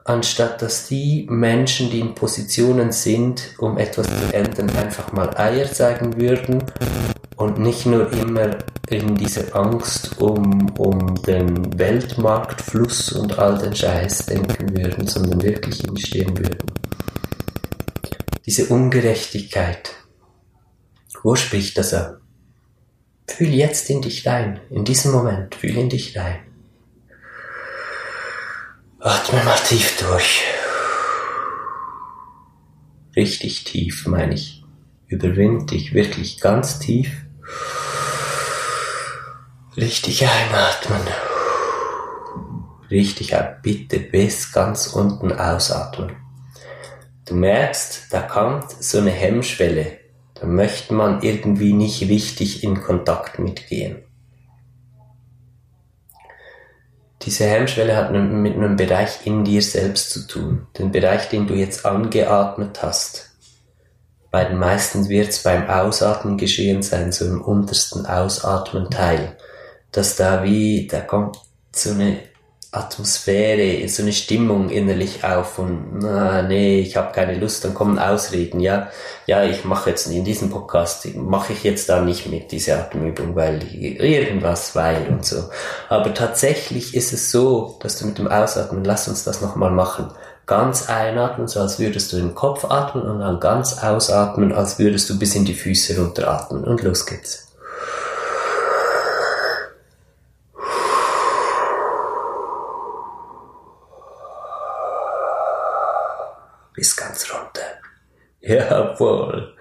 anstatt 0.05 0.62
dass 0.62 0.87
die 0.87 1.26
Menschen, 1.28 1.90
die 1.90 2.00
in 2.00 2.14
Positionen 2.14 2.93
sind, 2.93 3.55
um 3.59 3.76
etwas 3.76 4.07
zu 4.07 4.35
ändern, 4.35 4.71
einfach 4.76 5.12
mal 5.12 5.37
Eier 5.37 5.71
zeigen 5.71 6.21
würden 6.21 6.62
und 7.37 7.59
nicht 7.59 7.87
nur 7.87 8.12
immer 8.12 8.57
in 8.88 9.17
diese 9.17 9.55
Angst 9.55 10.21
um, 10.21 10.71
um 10.78 11.14
den 11.23 11.78
Weltmarktfluss 11.78 13.12
und 13.12 13.38
all 13.38 13.59
den 13.59 13.75
Scheiß 13.75 14.26
denken 14.26 14.76
würden, 14.76 15.07
sondern 15.07 15.43
wirklich 15.43 15.81
hinstehen 15.81 16.38
würden. 16.38 16.67
Diese 18.49 18.64
Ungerechtigkeit, 18.69 19.95
wo 21.23 21.37
spricht 21.37 21.76
das 21.76 21.93
an? 21.93 22.17
Fühl 23.26 23.50
jetzt 23.50 23.90
in 23.90 24.00
dich 24.00 24.26
rein, 24.26 24.59
in 24.71 24.87
diesem 24.87 25.12
Moment, 25.12 25.55
fühl 25.55 25.76
in 25.76 25.90
dich 25.90 26.17
rein. 26.17 26.38
Atme 29.00 29.45
mal 29.45 29.59
tief 29.59 29.99
durch. 29.99 30.45
Richtig 33.14 33.64
tief, 33.64 34.07
meine 34.07 34.33
ich. 34.33 34.64
Überwind 35.09 35.71
dich 35.71 35.93
wirklich 35.93 36.40
ganz 36.40 36.78
tief. 36.78 37.26
Richtig 39.76 40.26
einatmen. 40.26 41.02
Richtig 42.90 43.37
bitte 43.61 44.00
bis 44.00 44.52
ganz 44.52 44.87
unten 44.87 45.33
ausatmen. 45.33 46.28
Du 47.29 47.35
merkst, 47.35 48.07
da 48.11 48.23
kommt 48.23 48.71
so 48.71 48.99
eine 48.99 49.11
Hemmschwelle. 49.11 49.99
Da 50.35 50.47
möchte 50.47 50.95
man 50.95 51.21
irgendwie 51.23 51.75
nicht 51.75 52.01
richtig 52.03 52.65
in 52.65 52.81
Kontakt 52.81 53.39
mitgehen. 53.39 54.03
Diese 57.23 57.45
Hemmschwelle 57.45 57.97
hat 57.97 58.13
mit 58.13 58.55
einem 58.55 58.77
Bereich 58.77 59.27
in 59.27 59.45
dir 59.45 59.61
selbst 59.61 60.11
zu 60.11 60.27
tun. 60.27 60.69
Den 60.79 60.91
Bereich, 60.91 61.29
den 61.29 61.47
du 61.47 61.55
jetzt 61.55 61.85
angeatmet 61.85 62.83
hast. 62.83 63.33
Bei 64.31 64.45
den 64.45 64.59
meisten 64.59 65.09
wird 65.09 65.29
es 65.29 65.43
beim 65.43 65.69
Ausatmen 65.69 66.39
geschehen 66.39 66.83
sein, 66.83 67.13
so 67.13 67.27
im 67.27 67.43
untersten 67.43 68.07
Ausatmenteil. 68.07 69.37
Dass 69.93 70.17
da 70.17 70.45
wie, 70.45 70.87
da 70.87 71.01
kommt 71.01 71.39
so 71.73 71.91
eine 71.91 72.21
Atmosphäre, 72.71 73.89
so 73.89 74.03
eine 74.03 74.13
Stimmung 74.13 74.69
innerlich 74.69 75.25
auf 75.25 75.59
und 75.59 76.01
na, 76.01 76.43
nee, 76.43 76.81
ich 76.81 76.99
habe 76.99 77.13
keine 77.13 77.39
Lust, 77.39 77.65
dann 77.65 77.73
kommen 77.73 77.99
Ausreden, 77.99 78.61
ja, 78.61 78.89
ja, 79.25 79.43
ich 79.45 79.65
mache 79.65 79.89
jetzt 79.89 80.07
in 80.07 80.23
diesem 80.23 80.51
Podcast, 80.51 81.07
mache 81.17 81.55
ich 81.55 81.65
jetzt 81.65 81.89
da 81.89 82.03
nicht 82.03 82.29
mit, 82.29 82.53
diese 82.53 82.77
Atemübung, 82.77 83.35
weil 83.35 83.63
irgendwas, 83.73 84.77
weil 84.77 85.09
und 85.09 85.25
so. 85.25 85.45
Aber 85.89 86.13
tatsächlich 86.13 86.95
ist 86.95 87.15
es 87.15 87.31
so, 87.31 87.79
dass 87.81 87.99
du 87.99 88.07
mit 88.07 88.19
dem 88.19 88.29
Ausatmen, 88.29 88.85
lass 88.85 89.09
uns 89.09 89.25
das 89.25 89.41
nochmal 89.41 89.71
machen, 89.71 90.11
ganz 90.45 90.91
einatmen, 90.91 91.49
so 91.49 91.61
als 91.61 91.79
würdest 91.79 92.13
du 92.13 92.19
den 92.19 92.35
Kopf 92.35 92.67
atmen 92.67 93.05
und 93.05 93.21
dann 93.21 93.41
ganz 93.41 93.83
ausatmen, 93.83 94.53
als 94.53 94.79
würdest 94.79 95.09
du 95.09 95.19
bis 95.19 95.35
in 95.35 95.47
die 95.47 95.55
Füße 95.55 95.99
runteratmen 95.99 96.65
und 96.65 96.83
los 96.83 97.07
geht's. 97.07 97.49
bis 106.79 106.95
ganz 106.95 107.29
runter. 107.33 107.81
Jawohl. 108.49 109.55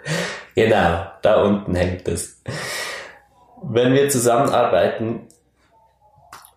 Genau, 0.56 1.06
da 1.22 1.44
unten 1.44 1.75
hängt 1.75 2.08
es. 2.08 2.41
Wenn 3.63 3.94
wir 3.94 4.10
zusammenarbeiten 4.10 5.27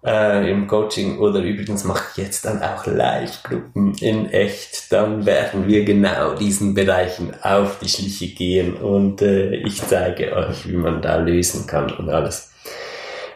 äh, 0.05 0.51
im 0.51 0.67
Coaching 0.67 1.19
oder 1.19 1.41
übrigens 1.41 1.85
mache 1.85 2.05
ich 2.13 2.25
jetzt 2.25 2.45
dann 2.45 2.63
auch 2.63 2.87
Live-Gruppen 2.87 3.95
in 4.01 4.31
echt, 4.31 4.93
dann 4.93 5.27
werden 5.27 5.67
wir 5.67 5.85
genau 5.85 6.35
diesen 6.35 6.75
Bereichen 6.75 7.35
auf 7.43 7.79
die 7.81 7.89
Schliche 7.89 8.29
gehen 8.29 8.75
und 8.75 9.23
äh, 9.23 9.57
ich 9.57 9.83
zeige 9.87 10.35
euch, 10.35 10.69
wie 10.69 10.77
man 10.77 11.03
da 11.03 11.17
lösen 11.17 11.67
kann 11.67 11.93
und 11.93 12.09
alles. 12.09 12.53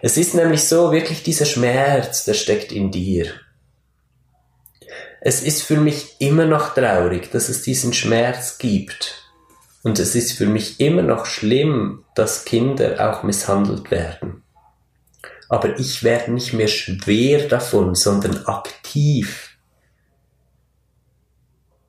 Es 0.02 0.16
ist 0.16 0.34
nämlich 0.34 0.68
so, 0.68 0.92
wirklich 0.92 1.22
dieser 1.22 1.46
Schmerz, 1.46 2.24
der 2.24 2.34
steckt 2.34 2.72
in 2.72 2.90
dir 2.90 3.26
es 5.26 5.42
ist 5.42 5.62
für 5.62 5.78
mich 5.78 6.16
immer 6.20 6.44
noch 6.44 6.74
traurig, 6.74 7.30
dass 7.30 7.48
es 7.48 7.62
diesen 7.62 7.94
Schmerz 7.94 8.58
gibt. 8.58 9.32
Und 9.82 9.98
es 9.98 10.14
ist 10.14 10.32
für 10.32 10.44
mich 10.44 10.80
immer 10.80 11.00
noch 11.00 11.24
schlimm, 11.24 12.04
dass 12.14 12.44
Kinder 12.44 12.96
auch 13.10 13.22
misshandelt 13.22 13.90
werden. 13.90 14.42
Aber 15.48 15.78
ich 15.78 16.04
werde 16.04 16.30
nicht 16.30 16.52
mehr 16.52 16.68
schwer 16.68 17.48
davon, 17.48 17.94
sondern 17.94 18.44
aktiv. 18.44 19.56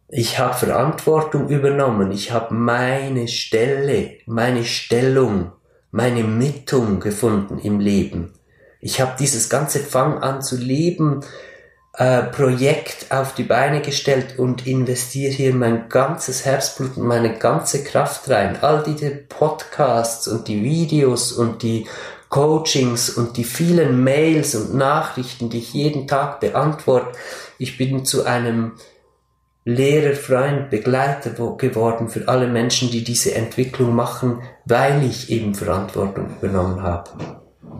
Ich 0.07 0.39
habe 0.39 0.53
Verantwortung 0.53 1.49
übernommen, 1.49 2.13
ich 2.13 2.31
habe 2.31 2.53
meine 2.53 3.27
Stelle, 3.27 4.11
meine 4.25 4.63
Stellung, 4.63 5.51
meine 5.91 6.23
Mittung 6.23 7.01
gefunden 7.01 7.59
im 7.59 7.81
Leben. 7.81 8.31
Ich 8.79 9.01
habe 9.01 9.17
dieses 9.19 9.49
ganze 9.49 9.79
Fang 9.79 10.19
an 10.19 10.41
zu 10.41 10.55
leben 10.55 11.21
äh, 11.97 12.23
Projekt 12.23 13.11
auf 13.11 13.35
die 13.35 13.43
Beine 13.43 13.81
gestellt 13.81 14.37
und 14.37 14.67
investiere 14.67 15.31
hier 15.31 15.53
mein 15.53 15.87
ganzes 15.89 16.45
Herzblut 16.45 16.97
und 16.97 17.07
meine 17.07 17.37
ganze 17.37 17.83
Kraft 17.83 18.29
rein. 18.29 18.57
All 18.61 18.83
diese 18.83 19.11
Podcasts 19.11 20.27
und 20.27 20.47
die 20.47 20.61
Videos 20.63 21.31
und 21.31 21.63
die 21.63 21.87
Coachings 22.29 23.09
und 23.09 23.37
die 23.37 23.43
vielen 23.43 24.03
Mails 24.03 24.55
und 24.55 24.75
Nachrichten, 24.75 25.49
die 25.49 25.59
ich 25.59 25.73
jeden 25.73 26.07
Tag 26.07 26.41
beantworte. 26.41 27.17
Ich 27.59 27.77
bin 27.77 28.03
zu 28.03 28.25
einem 28.25 28.73
Lehrer, 29.63 30.15
Freund, 30.15 30.69
Begleiter 30.69 31.31
geworden 31.57 32.09
für 32.09 32.27
alle 32.27 32.47
Menschen, 32.47 32.91
die 32.91 33.03
diese 33.03 33.33
Entwicklung 33.33 33.95
machen, 33.95 34.41
weil 34.65 35.03
ich 35.03 35.31
eben 35.31 35.55
Verantwortung 35.55 36.27
übernommen 36.39 36.83
habe. 36.83 37.09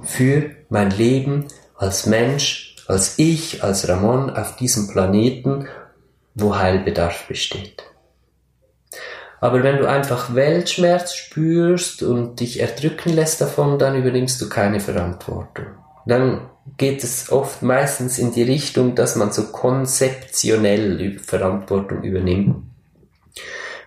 Für 0.02 0.52
mein 0.70 0.90
Leben 0.90 1.46
als 1.76 2.06
Mensch, 2.06 2.65
als 2.88 3.18
ich, 3.18 3.64
als 3.64 3.88
Ramon 3.88 4.30
auf 4.30 4.56
diesem 4.56 4.88
Planeten, 4.88 5.68
wo 6.34 6.56
Heilbedarf 6.56 7.28
besteht. 7.28 7.84
Aber 9.42 9.64
wenn 9.64 9.78
du 9.78 9.88
einfach 9.88 10.34
Weltschmerz 10.34 11.16
spürst 11.16 12.04
und 12.04 12.40
dich 12.40 12.60
erdrücken 12.60 13.14
lässt 13.14 13.42
davon, 13.42 13.78
dann 13.80 13.96
übernimmst 13.96 14.42
du 14.42 14.50
keine 14.50 14.80
Verantwortung. 14.80 15.66
Dann 16.06 16.50
geht 16.78 17.04
es 17.04 17.32
oft 17.32 17.62
meistens 17.62 18.18
in 18.18 18.32
die 18.32 18.44
Richtung, 18.44 18.96
dass 18.96 19.16
man 19.16 19.32
so 19.32 19.52
konzeptionell 19.52 21.20
Verantwortung 21.20 22.04
übernimmt 22.04 22.75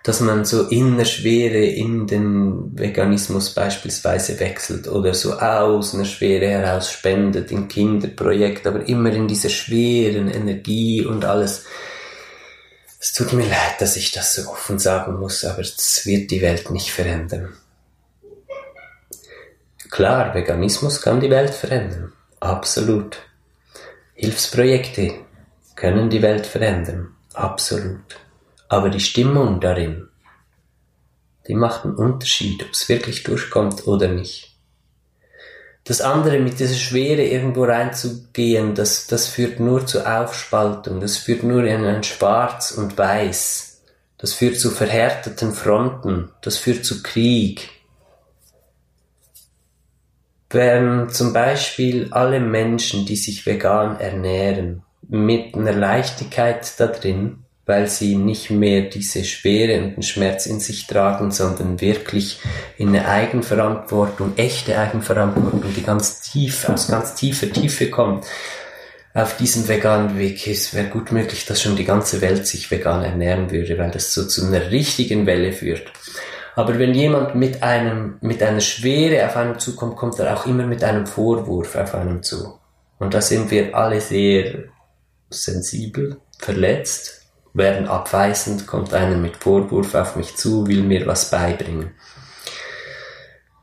dass 0.03 0.21
man 0.21 0.45
so 0.45 0.67
Innerschwere 0.67 1.63
in 1.63 2.07
den 2.07 2.77
Veganismus 2.77 3.53
beispielsweise 3.53 4.39
wechselt 4.39 4.87
oder 4.87 5.13
so 5.13 5.33
aus 5.33 5.93
einer 5.93 6.05
Schwere 6.05 6.47
heraus 6.47 6.91
spendet 6.91 7.51
in 7.51 7.67
Kinderprojekt, 7.67 8.65
aber 8.65 8.87
immer 8.87 9.11
in 9.11 9.27
dieser 9.27 9.49
schweren 9.49 10.29
Energie 10.29 11.05
und 11.05 11.25
alles. 11.25 11.65
Es 12.99 13.13
tut 13.13 13.33
mir 13.33 13.47
leid, 13.47 13.79
dass 13.79 13.95
ich 13.95 14.11
das 14.11 14.33
so 14.33 14.49
offen 14.49 14.79
sagen 14.79 15.19
muss, 15.19 15.43
aber 15.45 15.59
es 15.59 16.05
wird 16.05 16.31
die 16.31 16.41
Welt 16.41 16.69
nicht 16.69 16.91
verändern. 16.91 17.53
Klar, 19.89 20.33
Veganismus 20.33 21.01
kann 21.01 21.19
die 21.19 21.29
Welt 21.29 21.53
verändern. 21.53 22.13
Absolut. 22.39 23.17
Hilfsprojekte 24.13 25.13
können 25.75 26.09
die 26.09 26.21
Welt 26.21 26.45
verändern. 26.45 27.15
Absolut. 27.33 28.19
Aber 28.69 28.89
die 28.89 28.99
Stimmung 28.99 29.59
darin, 29.59 30.07
die 31.47 31.55
macht 31.55 31.83
einen 31.83 31.95
Unterschied, 31.95 32.63
ob 32.63 32.69
es 32.71 32.87
wirklich 32.87 33.23
durchkommt 33.23 33.87
oder 33.87 34.07
nicht. 34.07 34.55
Das 35.85 36.01
andere, 36.01 36.37
mit 36.37 36.59
dieser 36.59 36.75
Schwere 36.75 37.23
irgendwo 37.23 37.63
reinzugehen, 37.63 38.75
das, 38.75 39.07
das 39.07 39.27
führt 39.27 39.59
nur 39.59 39.87
zu 39.87 40.05
Aufspaltung, 40.05 40.99
das 40.99 41.17
führt 41.17 41.41
nur 41.41 41.63
in 41.63 41.83
ein 41.83 42.03
Schwarz 42.03 42.69
und 42.69 42.95
Weiß, 42.95 43.81
das 44.19 44.33
führt 44.33 44.59
zu 44.59 44.69
verhärteten 44.69 45.51
Fronten, 45.51 46.29
das 46.41 46.57
führt 46.57 46.85
zu 46.85 47.01
Krieg. 47.01 47.69
Wenn 50.51 51.09
zum 51.09 51.33
Beispiel 51.33 52.09
alle 52.11 52.39
Menschen, 52.39 53.07
die 53.07 53.15
sich 53.15 53.47
vegan 53.47 53.99
ernähren, 53.99 54.83
mit 55.07 55.55
einer 55.55 55.73
Leichtigkeit 55.73 56.71
da 56.79 56.85
drin, 56.85 57.45
weil 57.69 57.87
sie 57.87 58.15
nicht 58.15 58.49
mehr 58.49 58.81
diese 58.81 59.23
Schwere 59.23 59.79
und 59.83 59.97
den 59.97 60.01
Schmerz 60.01 60.47
in 60.47 60.59
sich 60.59 60.87
tragen, 60.87 61.29
sondern 61.29 61.79
wirklich 61.79 62.39
in 62.77 62.87
eine 62.89 63.07
Eigenverantwortung, 63.07 64.33
echte 64.37 64.79
Eigenverantwortung, 64.79 65.71
die 65.75 65.83
ganz 65.83 66.19
tief, 66.21 66.67
aus 66.67 66.87
ganz 66.87 67.13
tiefer 67.13 67.51
Tiefe 67.51 67.91
kommt. 67.91 68.25
Auf 69.13 69.37
diesem 69.37 69.67
veganen 69.67 70.17
Weg 70.17 70.47
ist, 70.47 70.73
wäre 70.73 70.87
gut 70.87 71.11
möglich, 71.11 71.45
dass 71.45 71.61
schon 71.61 71.75
die 71.75 71.85
ganze 71.85 72.21
Welt 72.21 72.47
sich 72.47 72.71
vegan 72.71 73.03
ernähren 73.03 73.51
würde, 73.51 73.77
weil 73.77 73.91
das 73.91 74.15
so 74.15 74.25
zu 74.25 74.47
einer 74.47 74.71
richtigen 74.71 75.27
Welle 75.27 75.53
führt. 75.53 75.91
Aber 76.55 76.79
wenn 76.79 76.95
jemand 76.95 77.35
mit 77.35 77.61
einem, 77.61 78.17
mit 78.21 78.41
einer 78.41 78.61
Schwere 78.61 79.27
auf 79.27 79.37
einem 79.37 79.59
zukommt, 79.59 79.95
kommt 79.95 80.17
er 80.17 80.35
auch 80.35 80.47
immer 80.47 80.65
mit 80.65 80.83
einem 80.83 81.05
Vorwurf 81.05 81.75
auf 81.75 81.93
einem 81.93 82.23
zu. 82.23 82.59
Und 82.97 83.13
da 83.13 83.21
sind 83.21 83.51
wir 83.51 83.75
alle 83.75 84.01
sehr 84.01 84.63
sensibel, 85.29 86.17
verletzt, 86.39 87.18
werden 87.53 87.87
abweisend, 87.87 88.67
kommt 88.67 88.93
einer 88.93 89.17
mit 89.17 89.37
Vorwurf 89.37 89.95
auf 89.95 90.15
mich 90.15 90.35
zu, 90.35 90.67
will 90.67 90.83
mir 90.83 91.07
was 91.07 91.31
beibringen. 91.31 91.91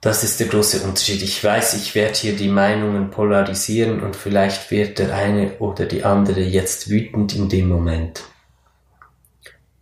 Das 0.01 0.22
ist 0.22 0.38
der 0.38 0.46
große 0.46 0.83
Unterschied. 0.83 1.22
Ich 1.22 1.42
weiß, 1.42 1.75
ich 1.75 1.94
werde 1.94 2.14
hier 2.14 2.37
die 2.37 2.49
Meinungen 2.49 3.11
polarisieren 3.11 4.03
und 4.03 4.14
vielleicht 4.14 4.70
wird 4.70 4.99
der 4.99 5.14
eine 5.14 5.59
oder 5.59 5.87
die 5.87 6.05
andere 6.05 6.42
jetzt 6.42 6.88
wütend 6.88 7.35
in 7.35 7.49
dem 7.49 7.68
Moment. 7.68 8.22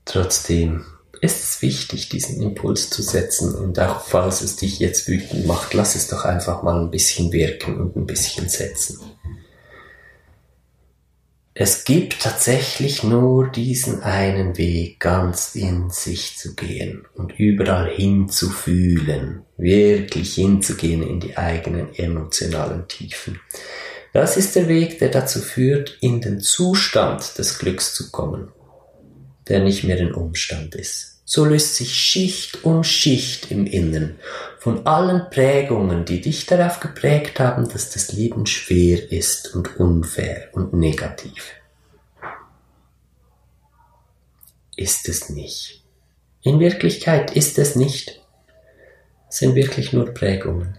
Trotzdem 0.04 0.84
ist 1.20 1.42
es 1.42 1.62
wichtig, 1.62 2.08
diesen 2.08 2.42
Impuls 2.42 2.90
zu 2.90 3.02
setzen 3.02 3.54
und 3.54 3.78
auch 3.78 4.00
falls 4.00 4.40
es 4.40 4.56
dich 4.56 4.78
jetzt 4.78 5.08
wütend 5.08 5.46
macht, 5.46 5.74
lass 5.74 5.94
es 5.94 6.08
doch 6.08 6.24
einfach 6.24 6.62
mal 6.62 6.80
ein 6.80 6.90
bisschen 6.90 7.32
wirken 7.32 7.80
und 7.80 7.96
ein 7.96 8.06
bisschen 8.06 8.48
setzen. 8.48 9.00
Es 11.56 11.84
gibt 11.84 12.20
tatsächlich 12.20 13.04
nur 13.04 13.48
diesen 13.48 14.02
einen 14.02 14.58
Weg, 14.58 14.98
ganz 14.98 15.54
in 15.54 15.88
sich 15.88 16.36
zu 16.36 16.56
gehen 16.56 17.06
und 17.14 17.38
überall 17.38 17.88
hinzufühlen, 17.88 19.42
wirklich 19.56 20.34
hinzugehen 20.34 21.04
in 21.04 21.20
die 21.20 21.36
eigenen 21.36 21.94
emotionalen 21.94 22.88
Tiefen. 22.88 23.40
Das 24.12 24.36
ist 24.36 24.56
der 24.56 24.66
Weg, 24.66 24.98
der 24.98 25.10
dazu 25.10 25.40
führt, 25.40 25.96
in 26.00 26.20
den 26.20 26.40
Zustand 26.40 27.38
des 27.38 27.60
Glücks 27.60 27.94
zu 27.94 28.10
kommen, 28.10 28.50
der 29.46 29.60
nicht 29.60 29.84
mehr 29.84 29.98
ein 29.98 30.12
Umstand 30.12 30.74
ist. 30.74 31.13
So 31.24 31.44
löst 31.44 31.76
sich 31.76 31.94
Schicht 31.94 32.64
um 32.64 32.84
Schicht 32.84 33.50
im 33.50 33.66
Innern 33.66 34.18
von 34.58 34.86
allen 34.86 35.30
Prägungen, 35.30 36.04
die 36.04 36.20
dich 36.20 36.46
darauf 36.46 36.80
geprägt 36.80 37.40
haben, 37.40 37.68
dass 37.68 37.90
das 37.90 38.12
Leben 38.12 38.46
schwer 38.46 39.10
ist 39.10 39.54
und 39.54 39.78
unfair 39.78 40.48
und 40.52 40.74
negativ. 40.74 41.54
Ist 44.76 45.08
es 45.08 45.30
nicht. 45.30 45.82
In 46.42 46.60
Wirklichkeit 46.60 47.34
ist 47.34 47.58
es 47.58 47.74
nicht. 47.74 48.20
Es 49.30 49.38
sind 49.38 49.54
wirklich 49.54 49.92
nur 49.92 50.12
Prägungen. 50.12 50.78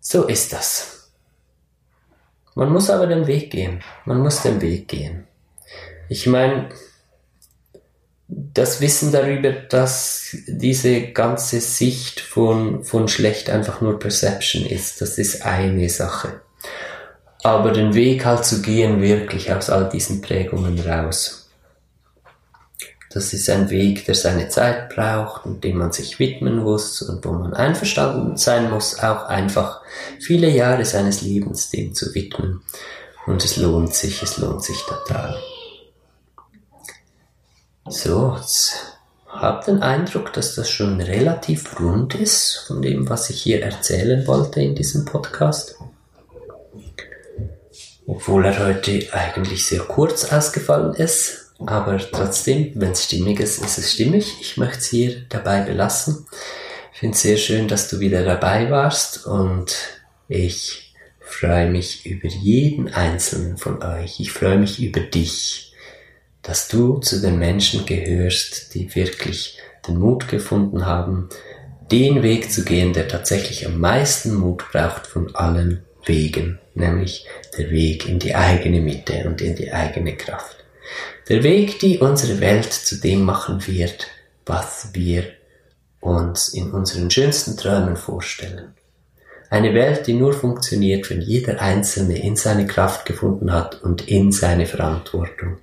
So 0.00 0.26
ist 0.26 0.52
das. 0.52 1.10
Man 2.54 2.72
muss 2.72 2.88
aber 2.88 3.06
den 3.06 3.26
Weg 3.26 3.50
gehen. 3.50 3.82
Man 4.04 4.20
muss 4.20 4.42
den 4.42 4.60
Weg 4.60 4.88
gehen. 4.88 5.26
Ich 6.08 6.26
meine, 6.26 6.68
das 8.36 8.80
Wissen 8.80 9.12
darüber, 9.12 9.52
dass 9.52 10.36
diese 10.46 11.12
ganze 11.12 11.60
Sicht 11.60 12.20
von, 12.20 12.84
von 12.84 13.08
schlecht 13.08 13.50
einfach 13.50 13.80
nur 13.80 13.98
Perception 13.98 14.66
ist, 14.66 15.00
das 15.00 15.18
ist 15.18 15.44
eine 15.44 15.88
Sache. 15.88 16.40
Aber 17.42 17.72
den 17.72 17.94
Weg 17.94 18.24
halt 18.24 18.44
zu 18.44 18.62
gehen, 18.62 19.02
wirklich 19.02 19.52
aus 19.52 19.70
all 19.70 19.88
diesen 19.88 20.20
Prägungen 20.20 20.80
raus. 20.80 21.50
Das 23.12 23.32
ist 23.32 23.48
ein 23.48 23.70
Weg, 23.70 24.06
der 24.06 24.16
seine 24.16 24.48
Zeit 24.48 24.88
braucht 24.88 25.46
und 25.46 25.62
dem 25.62 25.76
man 25.76 25.92
sich 25.92 26.18
widmen 26.18 26.58
muss 26.58 27.00
und 27.02 27.24
wo 27.24 27.30
man 27.30 27.54
einverstanden 27.54 28.36
sein 28.36 28.70
muss, 28.70 28.98
auch 28.98 29.26
einfach 29.26 29.82
viele 30.18 30.48
Jahre 30.48 30.84
seines 30.84 31.22
Lebens 31.22 31.70
dem 31.70 31.94
zu 31.94 32.12
widmen. 32.14 32.62
Und 33.26 33.44
es 33.44 33.56
lohnt 33.56 33.94
sich, 33.94 34.22
es 34.22 34.38
lohnt 34.38 34.64
sich 34.64 34.82
total. 34.82 35.36
So, 37.86 38.34
jetzt 38.36 38.98
habe 39.28 39.64
den 39.66 39.82
Eindruck, 39.82 40.32
dass 40.32 40.54
das 40.54 40.70
schon 40.70 41.02
relativ 41.02 41.78
rund 41.78 42.14
ist 42.14 42.64
von 42.66 42.80
dem, 42.80 43.10
was 43.10 43.28
ich 43.28 43.42
hier 43.42 43.62
erzählen 43.62 44.26
wollte 44.26 44.62
in 44.62 44.74
diesem 44.74 45.04
Podcast. 45.04 45.76
Obwohl 48.06 48.46
er 48.46 48.58
heute 48.58 49.06
eigentlich 49.12 49.66
sehr 49.66 49.80
kurz 49.80 50.32
ausgefallen 50.32 50.94
ist, 50.94 51.52
aber 51.58 51.98
trotzdem, 51.98 52.72
wenn 52.74 52.92
es 52.92 53.04
stimmig 53.04 53.40
ist, 53.40 53.62
ist 53.62 53.76
es 53.76 53.92
stimmig. 53.92 54.34
Ich 54.40 54.56
möchte 54.56 54.78
es 54.78 54.86
hier 54.86 55.20
dabei 55.28 55.60
belassen. 55.60 56.26
Ich 56.94 57.00
finde 57.00 57.14
es 57.14 57.22
sehr 57.22 57.36
schön, 57.36 57.68
dass 57.68 57.88
du 57.88 58.00
wieder 58.00 58.24
dabei 58.24 58.70
warst 58.70 59.26
und 59.26 59.74
ich 60.28 60.94
freue 61.20 61.70
mich 61.70 62.06
über 62.06 62.28
jeden 62.28 62.92
einzelnen 62.94 63.58
von 63.58 63.82
euch. 63.82 64.20
Ich 64.20 64.32
freue 64.32 64.58
mich 64.58 64.82
über 64.82 65.00
dich, 65.00 65.73
dass 66.44 66.68
du 66.68 66.98
zu 66.98 67.20
den 67.20 67.38
Menschen 67.38 67.86
gehörst, 67.86 68.74
die 68.74 68.94
wirklich 68.94 69.58
den 69.88 69.98
Mut 69.98 70.28
gefunden 70.28 70.86
haben, 70.86 71.28
den 71.90 72.22
Weg 72.22 72.50
zu 72.50 72.64
gehen, 72.64 72.92
der 72.92 73.08
tatsächlich 73.08 73.66
am 73.66 73.80
meisten 73.80 74.34
Mut 74.34 74.64
braucht 74.70 75.06
von 75.06 75.34
allen 75.34 75.84
Wegen, 76.04 76.58
nämlich 76.74 77.26
der 77.56 77.70
Weg 77.70 78.08
in 78.08 78.18
die 78.18 78.34
eigene 78.34 78.80
Mitte 78.80 79.24
und 79.26 79.40
in 79.40 79.56
die 79.56 79.72
eigene 79.72 80.16
Kraft. 80.16 80.56
Der 81.28 81.42
Weg, 81.42 81.78
die 81.80 81.98
unsere 81.98 82.40
Welt 82.40 82.72
zu 82.72 82.96
dem 82.96 83.22
machen 83.22 83.66
wird, 83.66 84.06
was 84.44 84.90
wir 84.92 85.24
uns 86.00 86.48
in 86.48 86.72
unseren 86.72 87.10
schönsten 87.10 87.56
Träumen 87.56 87.96
vorstellen. 87.96 88.74
Eine 89.48 89.72
Welt, 89.72 90.06
die 90.06 90.14
nur 90.14 90.34
funktioniert, 90.34 91.08
wenn 91.08 91.20
jeder 91.20 91.60
Einzelne 91.60 92.18
in 92.18 92.36
seine 92.36 92.66
Kraft 92.66 93.06
gefunden 93.06 93.52
hat 93.52 93.82
und 93.82 94.08
in 94.08 94.32
seine 94.32 94.66
Verantwortung. 94.66 95.58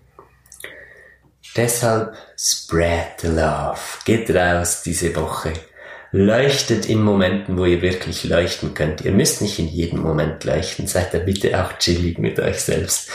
Deshalb 1.55 2.13
spread 2.37 3.19
the 3.21 3.27
love. 3.27 3.79
Geht 4.05 4.33
raus 4.33 4.83
diese 4.83 5.13
Woche. 5.15 5.51
Leuchtet 6.13 6.87
in 6.87 7.03
Momenten, 7.03 7.57
wo 7.57 7.65
ihr 7.65 7.81
wirklich 7.81 8.23
leuchten 8.23 8.73
könnt. 8.73 9.01
Ihr 9.01 9.11
müsst 9.11 9.41
nicht 9.41 9.59
in 9.59 9.67
jedem 9.67 9.99
Moment 9.99 10.43
leuchten. 10.45 10.87
Seid 10.87 11.13
da 11.13 11.19
bitte 11.19 11.61
auch 11.61 11.77
chillig 11.77 12.19
mit 12.19 12.39
euch 12.39 12.61
selbst. 12.61 13.09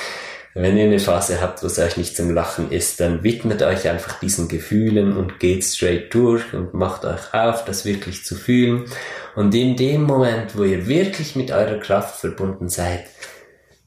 Wenn 0.53 0.79
ihr 0.79 0.85
eine 0.85 0.99
Phase 0.99 1.41
habt, 1.43 1.63
wo 1.63 1.67
es 1.67 1.79
euch 1.79 1.99
nicht 1.99 2.17
zum 2.17 2.33
Lachen 2.33 2.71
ist, 2.71 3.01
dann 3.01 3.23
widmet 3.23 3.63
euch 3.63 3.89
einfach 3.89 4.19
diesen 4.21 4.49
Gefühlen 4.49 5.15
und 5.15 5.39
geht 5.39 5.65
straight 5.65 6.15
durch 6.15 6.55
und 6.55 6.73
macht 6.73 7.05
euch 7.05 7.35
auf, 7.35 7.67
das 7.67 7.85
wirklich 7.85 8.25
zu 8.25 8.35
fühlen. 8.35 8.85
Und 9.35 9.55
in 9.55 9.77
dem 9.77 10.05
Moment, 10.05 10.57
wo 10.57 10.65
ihr 10.65 10.87
wirklich 10.87 11.37
mit 11.37 11.51
eurer 11.51 11.79
Kraft 11.79 12.21
verbunden 12.21 12.71
seid, 12.71 13.05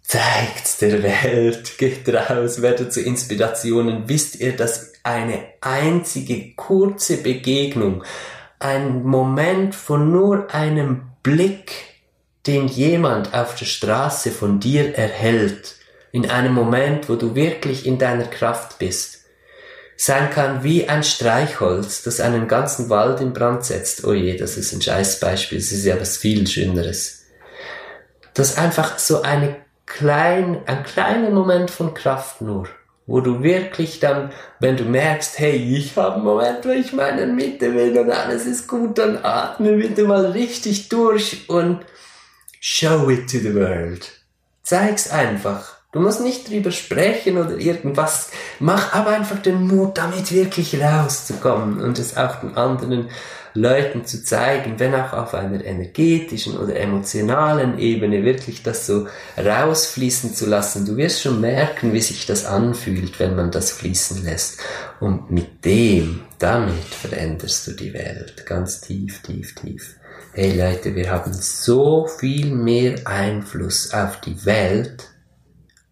zeigt 0.10 0.82
der 0.82 1.04
Welt, 1.04 1.78
geht 1.78 2.10
raus, 2.10 2.64
werdet 2.64 2.92
zu 2.92 3.00
Inspirationen. 3.00 4.10
Wisst 4.10 4.40
ihr, 4.40 4.56
dass 4.56 4.94
eine 5.04 5.44
einzige 5.62 6.56
kurze 6.56 7.18
Begegnung, 7.18 8.04
ein 8.58 9.04
Moment 9.04 9.76
von 9.76 10.12
nur 10.12 10.52
einem 10.52 11.12
Blick, 11.22 11.74
den 12.48 12.68
jemand 12.68 13.36
auf 13.36 13.54
der 13.54 13.68
Straße 13.68 14.32
von 14.32 14.60
dir 14.60 14.96
erhält, 14.96 15.76
in 16.12 16.28
einem 16.28 16.56
Moment, 16.56 17.08
wo 17.08 17.16
du 17.16 17.36
wirklich 17.36 17.86
in 17.86 18.00
deiner 18.00 18.26
Kraft 18.26 18.80
bist, 18.80 19.26
sein 19.96 20.32
kann 20.32 20.64
wie 20.64 20.90
ein 20.90 21.04
Streichholz, 21.04 22.02
das 22.02 22.20
einen 22.20 22.48
ganzen 22.48 22.90
Wald 22.90 23.22
in 23.22 23.32
Brand 23.32 23.64
setzt. 23.64 24.04
Oh 24.06 24.14
je, 24.14 24.36
das 24.38 24.58
ist 24.58 24.74
ein 24.74 24.82
Scheißbeispiel, 24.82 25.60
es 25.60 25.72
ist 25.72 25.86
ja 25.86 26.02
was 26.02 26.18
viel 26.18 26.48
Schöneres. 26.48 27.26
Das 28.34 28.58
einfach 28.58 28.98
so 28.98 29.22
eine 29.22 29.69
klein, 29.90 30.62
ein 30.66 30.84
kleiner 30.84 31.32
Moment 31.32 31.70
von 31.70 31.94
Kraft 31.94 32.40
nur, 32.40 32.70
wo 33.06 33.20
du 33.20 33.44
wirklich 33.44 34.00
dann, 34.00 34.32
wenn 34.62 34.78
du 34.78 34.86
merkst, 34.86 35.38
hey, 35.40 35.58
ich 35.58 35.98
habe 35.98 36.16
einen 36.16 36.24
Moment, 36.24 36.64
wo 36.64 36.70
ich 36.70 36.94
meine 36.94 37.28
Mitte 37.28 37.74
will 37.74 37.98
und 37.98 38.12
alles 38.12 38.46
ist 38.46 38.68
gut, 38.70 38.98
dann 38.98 39.20
atme 39.22 39.74
bitte 39.74 40.04
mal 40.04 40.28
richtig 40.28 40.88
durch 40.88 41.50
und 41.50 41.80
show 42.62 43.10
it 43.10 43.30
to 43.30 43.40
the 43.40 43.54
world. 43.54 44.10
Zeig's 44.64 45.10
einfach. 45.10 45.79
Du 45.92 46.00
musst 46.00 46.22
nicht 46.22 46.48
drüber 46.48 46.70
sprechen 46.70 47.38
oder 47.38 47.58
irgendwas. 47.58 48.30
Mach 48.60 48.94
aber 48.94 49.10
einfach 49.10 49.40
den 49.40 49.66
Mut, 49.66 49.98
damit 49.98 50.32
wirklich 50.32 50.80
rauszukommen 50.80 51.82
und 51.82 51.98
es 51.98 52.16
auch 52.16 52.42
den 52.42 52.56
anderen 52.56 53.10
Leuten 53.56 54.06
zu 54.06 54.24
zeigen, 54.24 54.80
wenn 54.80 54.94
auch 54.94 55.14
auf 55.14 55.34
einer 55.34 55.66
energetischen 55.66 56.60
oder 56.60 56.76
emotionalen 56.76 57.80
Ebene 57.80 58.24
wirklich 58.24 58.62
das 58.62 58.86
so 58.86 59.08
rausfließen 59.36 60.36
zu 60.36 60.46
lassen. 60.46 60.86
Du 60.86 60.96
wirst 60.96 61.24
schon 61.24 61.42
merken, 61.42 61.92
wie 61.92 62.02
sich 62.02 62.28
das 62.28 62.46
anfühlt, 62.46 63.20
wenn 63.20 63.36
man 63.36 63.50
das 63.50 63.72
fließen 63.72 64.24
lässt. 64.24 64.60
Und 65.00 65.32
mit 65.32 65.66
dem, 65.66 66.22
damit 66.38 66.86
veränderst 66.86 67.66
du 67.66 67.72
die 67.72 67.94
Welt. 67.96 68.46
Ganz 68.46 68.82
tief, 68.82 69.24
tief, 69.24 69.56
tief. 69.56 69.96
Hey 70.34 70.56
Leute, 70.56 70.94
wir 70.94 71.10
haben 71.10 71.34
so 71.34 72.06
viel 72.06 72.54
mehr 72.54 72.96
Einfluss 73.06 73.92
auf 73.92 74.22
die 74.22 74.46
Welt, 74.46 75.10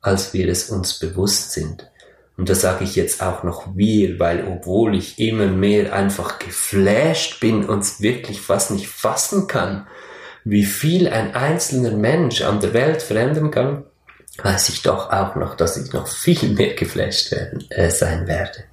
als 0.07 0.33
wir 0.33 0.47
es 0.47 0.69
uns 0.69 0.99
bewusst 0.99 1.51
sind. 1.51 1.91
Und 2.37 2.49
da 2.49 2.55
sage 2.55 2.85
ich 2.85 2.95
jetzt 2.95 3.21
auch 3.21 3.43
noch 3.43 3.75
wir, 3.75 4.19
weil 4.19 4.47
obwohl 4.47 4.95
ich 4.95 5.19
immer 5.19 5.47
mehr 5.47 5.91
einfach 5.93 6.39
geflasht 6.39 7.39
bin 7.41 7.65
und 7.65 7.79
es 7.79 7.99
wirklich 7.99 8.39
fast 8.39 8.71
nicht 8.71 8.87
fassen 8.87 9.47
kann, 9.47 9.85
wie 10.45 10.63
viel 10.63 11.09
ein 11.09 11.35
einzelner 11.35 11.91
Mensch 11.91 12.41
an 12.41 12.61
der 12.61 12.73
Welt 12.73 13.01
verändern 13.01 13.51
kann, 13.51 13.83
weiß 14.41 14.69
ich 14.69 14.81
doch 14.81 15.11
auch 15.11 15.35
noch, 15.35 15.55
dass 15.55 15.75
ich 15.77 15.91
noch 15.91 16.07
viel 16.07 16.49
mehr 16.49 16.75
geflasht 16.75 17.31
werden, 17.31 17.69
äh, 17.69 17.89
sein 17.89 18.27
werde, 18.27 18.63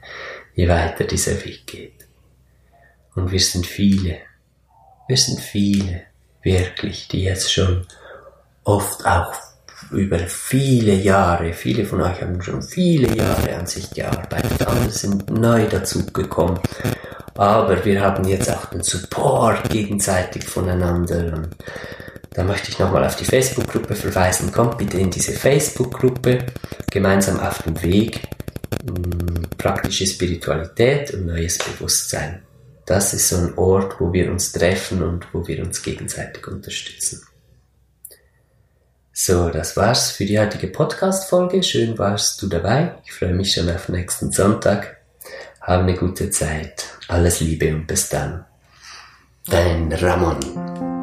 je 0.54 0.68
weiter 0.68 1.04
dieser 1.04 1.44
Weg 1.44 1.66
geht. 1.66 2.06
Und 3.14 3.32
wir 3.32 3.40
sind 3.40 3.66
viele, 3.66 4.18
wir 5.08 5.16
sind 5.16 5.40
viele, 5.40 6.02
wirklich, 6.42 7.08
die 7.08 7.24
jetzt 7.24 7.52
schon 7.52 7.86
oft 8.64 9.04
auch 9.06 9.34
über 9.90 10.18
viele 10.18 10.94
Jahre, 10.94 11.52
viele 11.52 11.84
von 11.84 12.00
euch 12.00 12.22
haben 12.22 12.40
schon 12.42 12.62
viele 12.62 13.14
Jahre 13.16 13.56
an 13.56 13.66
sich 13.66 13.90
gearbeitet, 13.90 14.66
andere 14.66 14.90
sind 14.90 15.30
neu 15.30 15.66
dazugekommen. 15.66 16.58
Aber 17.36 17.84
wir 17.84 18.00
haben 18.00 18.24
jetzt 18.28 18.50
auch 18.50 18.66
den 18.66 18.82
Support 18.82 19.68
gegenseitig 19.70 20.44
voneinander. 20.44 21.34
Und 21.34 21.48
da 22.32 22.44
möchte 22.44 22.70
ich 22.70 22.78
nochmal 22.78 23.04
auf 23.04 23.16
die 23.16 23.24
Facebook-Gruppe 23.24 23.94
verweisen. 23.96 24.52
Kommt 24.52 24.78
bitte 24.78 24.98
in 24.98 25.10
diese 25.10 25.32
Facebook-Gruppe 25.32 26.46
gemeinsam 26.90 27.40
auf 27.40 27.62
dem 27.62 27.80
Weg. 27.82 28.20
Mm, 28.84 29.42
praktische 29.58 30.06
Spiritualität 30.06 31.12
und 31.14 31.26
neues 31.26 31.58
Bewusstsein. 31.58 32.42
Das 32.86 33.14
ist 33.14 33.28
so 33.28 33.36
ein 33.36 33.56
Ort, 33.56 33.98
wo 33.98 34.12
wir 34.12 34.30
uns 34.30 34.52
treffen 34.52 35.02
und 35.02 35.26
wo 35.32 35.46
wir 35.46 35.64
uns 35.64 35.82
gegenseitig 35.82 36.46
unterstützen. 36.46 37.22
So, 39.16 39.48
das 39.48 39.76
war's 39.76 40.10
für 40.10 40.24
die 40.24 40.40
heutige 40.40 40.66
Podcast-Folge. 40.66 41.62
Schön 41.62 41.96
warst 41.98 42.42
du 42.42 42.48
dabei. 42.48 42.96
Ich 43.04 43.12
freue 43.12 43.32
mich 43.32 43.52
schon 43.52 43.70
auf 43.70 43.88
nächsten 43.88 44.32
Sonntag. 44.32 44.96
Hab 45.60 45.82
eine 45.82 45.94
gute 45.94 46.30
Zeit. 46.30 46.86
Alles 47.06 47.38
Liebe 47.38 47.72
und 47.72 47.86
bis 47.86 48.08
dann. 48.08 48.44
Dein 49.46 49.92
Ramon. 49.92 50.93